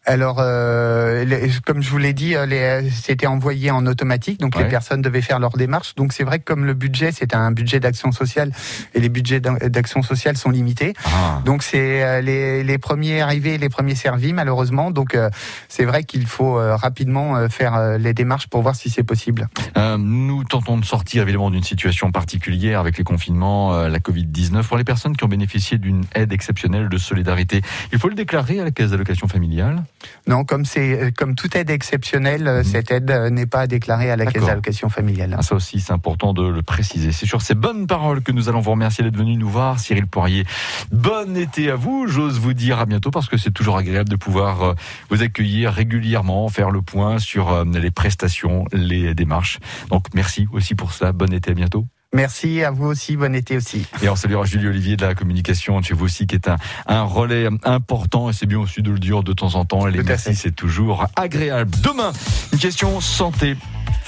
Alors, 0.06 0.38
euh, 0.40 1.24
les- 1.24 1.50
comme 1.66 1.82
je 1.82 1.90
vous 1.90 1.98
l'ai 1.98 2.12
dit, 2.14 2.36
euh, 2.36 2.46
les- 2.46 2.90
c'était 2.90 3.26
envoyé 3.26 3.72
en 3.72 3.86
automatique, 3.86 4.38
donc 4.40 4.56
Ouais. 4.56 4.64
les 4.64 4.70
personnes 4.70 5.02
devaient 5.02 5.22
faire 5.22 5.40
leur 5.40 5.52
démarche. 5.52 5.96
Donc 5.96 6.12
c'est 6.12 6.26
vrai 6.26 6.40
que 6.40 6.44
comme 6.44 6.66
le 6.66 6.74
budget, 6.74 7.12
c'est 7.14 7.34
un 7.34 7.52
budget 7.52 7.80
d'action 7.80 8.12
sociale, 8.12 8.52
et 8.94 9.00
les 9.00 9.08
budgets 9.08 9.40
d'action 9.40 10.02
sociale 10.04 10.36
sont 10.36 10.50
limités. 10.50 10.94
Ah. 11.06 11.42
Donc 11.46 11.64
c'est 11.64 12.04
euh, 12.04 12.20
les, 12.22 12.64
les 12.66 12.78
premiers 12.78 13.22
arrivés, 13.22 13.58
les 13.58 13.70
premiers 13.70 13.96
servis, 13.96 14.34
malheureusement. 14.34 14.92
Donc 14.92 15.16
euh, 15.16 15.30
c'est 15.70 15.86
vrai 15.86 16.04
qu'il 16.04 16.26
faut 16.28 16.60
euh, 16.60 16.76
rapidement 16.76 17.38
euh, 17.38 17.48
faire 17.48 17.76
euh, 17.76 17.98
les 17.98 18.14
démarches 18.14 18.48
pour 18.48 18.62
voir 18.62 18.76
si 18.76 18.90
c'est 18.90 19.04
possible. 19.04 19.48
Euh, 19.78 19.98
nous 19.98 20.44
tentons 20.44 20.78
de 20.78 20.84
sortir 20.86 21.24
évidemment 21.24 21.50
d'une 21.50 21.64
situation 21.64 22.12
particulière 22.12 22.82
avec 22.82 22.98
les 22.98 23.06
confinements, 23.06 23.74
euh, 23.74 23.88
la 23.88 24.00
Covid-19. 24.00 24.68
Pour 24.68 24.78
les 24.78 24.84
personnes 24.84 25.16
qui 25.16 25.24
ont 25.24 25.30
bénéficié 25.30 25.78
d'une 25.78 26.04
aide 26.14 26.34
exceptionnelle 26.34 26.90
de 26.90 26.98
solidarité, 26.98 27.62
il 27.94 28.00
faut 28.00 28.10
le 28.10 28.16
déclarer 28.16 28.60
à 28.60 28.66
la 28.66 28.72
caisse 28.72 28.92
d'allocation 28.92 29.30
familiale 29.30 29.84
Non, 30.28 30.44
comme 30.44 30.66
c'est 30.66 31.02
euh, 31.02 31.12
comme 31.16 31.36
toute 31.36 31.56
aide 31.56 31.70
exceptionnelle, 31.70 32.48
euh, 32.48 32.64
cette 32.64 32.92
aide 32.92 33.10
euh, 33.12 33.30
n'est 33.30 33.46
pas 33.46 33.68
déclarée 33.68 34.12
à 34.12 34.16
la 34.16 34.26
caisse 34.26 34.46
d'allocation 34.46 34.90
familiale. 34.90 35.36
Ah, 35.38 35.42
ça 35.42 35.56
aussi, 35.56 35.80
c'est 35.80 35.94
important 35.94 36.34
de 36.34 36.48
le 36.48 36.62
préciser. 36.62 37.12
C'est 37.12 37.26
sur 37.26 37.42
ces 37.42 37.56
bonnes 37.56 37.88
paroles 37.88 38.22
que 38.22 38.32
nous 38.32 38.50
allons 38.50 38.62
vous 38.62 38.72
remercier 38.72 39.04
d'être 39.04 39.18
venu 39.18 39.36
nous 39.38 39.50
voir, 39.50 39.80
Cyril 39.80 40.08
Poirier. 40.08 40.46
Bon 40.92 41.36
été 41.36 41.70
à 41.70 41.76
vous. 41.76 42.08
J'ose 42.08 42.40
vous 42.40 42.54
dire 42.54 42.80
à 42.80 42.86
bientôt 42.86 43.12
parce 43.12 43.28
que 43.28 43.38
c'est 43.38 43.52
toujours 43.52 43.78
agréable 43.78 44.10
de 44.10 44.16
pouvoir 44.16 44.76
vous 45.10 45.22
accueillir 45.22 45.72
régulièrement, 45.72 46.48
faire 46.50 46.72
le 46.72 46.82
point 46.82 47.20
sur 47.20 47.66
les 47.66 47.92
prestations, 47.92 48.66
les 48.72 49.14
démarches. 49.14 49.60
Donc, 49.90 50.08
merci 50.14 50.48
aussi 50.52 50.76
pour 50.76 50.94
ça. 50.94 51.12
Bon 51.12 51.32
été, 51.34 51.52
à 51.52 51.54
bientôt. 51.54 51.86
Merci 52.14 52.64
à 52.64 52.72
vous 52.72 52.86
aussi, 52.86 53.18
bon 53.18 53.34
été 53.36 53.58
aussi. 53.58 53.86
Et 54.02 54.10
on 54.10 54.16
saluera 54.16 54.46
Julie 54.46 54.68
Olivier 54.68 54.96
de 54.96 55.06
la 55.06 55.16
communication 55.16 55.80
de 55.80 55.86
chez 55.86 55.94
vous 55.94 56.06
aussi, 56.06 56.28
qui 56.28 56.36
est 56.36 56.48
un, 56.48 56.58
un 56.88 57.04
relais 57.04 57.48
important. 57.64 58.30
Et 58.30 58.34
c'est 58.34 58.46
bien 58.46 58.60
aussi 58.60 58.82
de 58.82 58.92
le 58.92 59.00
dire 59.00 59.24
de 59.24 59.34
temps 59.34 59.56
en 59.56 59.66
temps. 59.66 59.86
Les 59.86 60.00
Tout 60.00 60.06
à 60.06 60.10
merci, 60.10 60.36
c'est 60.36 60.56
toujours 60.56 61.06
agréable. 61.16 61.72
Demain, 61.82 62.14
une 62.52 62.60
question 62.60 63.02
santé. 63.02 63.56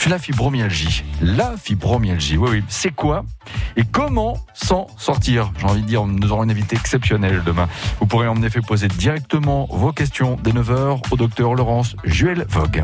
La 0.08 0.20
fibromyalgie. 0.20 1.03
La 1.20 1.56
fibromyalgie, 1.58 2.38
oui, 2.38 2.49
oui. 2.51 2.64
C'est 2.68 2.91
quoi 2.91 3.26
et 3.76 3.84
comment 3.84 4.38
s'en 4.53 4.86
sortir? 4.97 5.51
J'ai 5.58 5.66
envie 5.66 5.82
de 5.82 5.88
dire, 5.88 6.06
nous 6.06 6.32
aurons 6.32 6.43
une 6.43 6.51
invitée 6.51 6.76
exceptionnelle 6.76 7.41
demain. 7.43 7.68
Vous 7.99 8.06
pourrez 8.06 8.28
en 8.28 8.39
effet 8.43 8.62
poser 8.62 8.88
directement 8.88 9.68
vos 9.72 9.91
questions 9.91 10.38
dès 10.43 10.51
9h 10.51 11.01
au 11.10 11.16
docteur 11.16 11.56
Laurence 11.56 11.95
Juel 12.03 12.45
Vogue. 12.49 12.84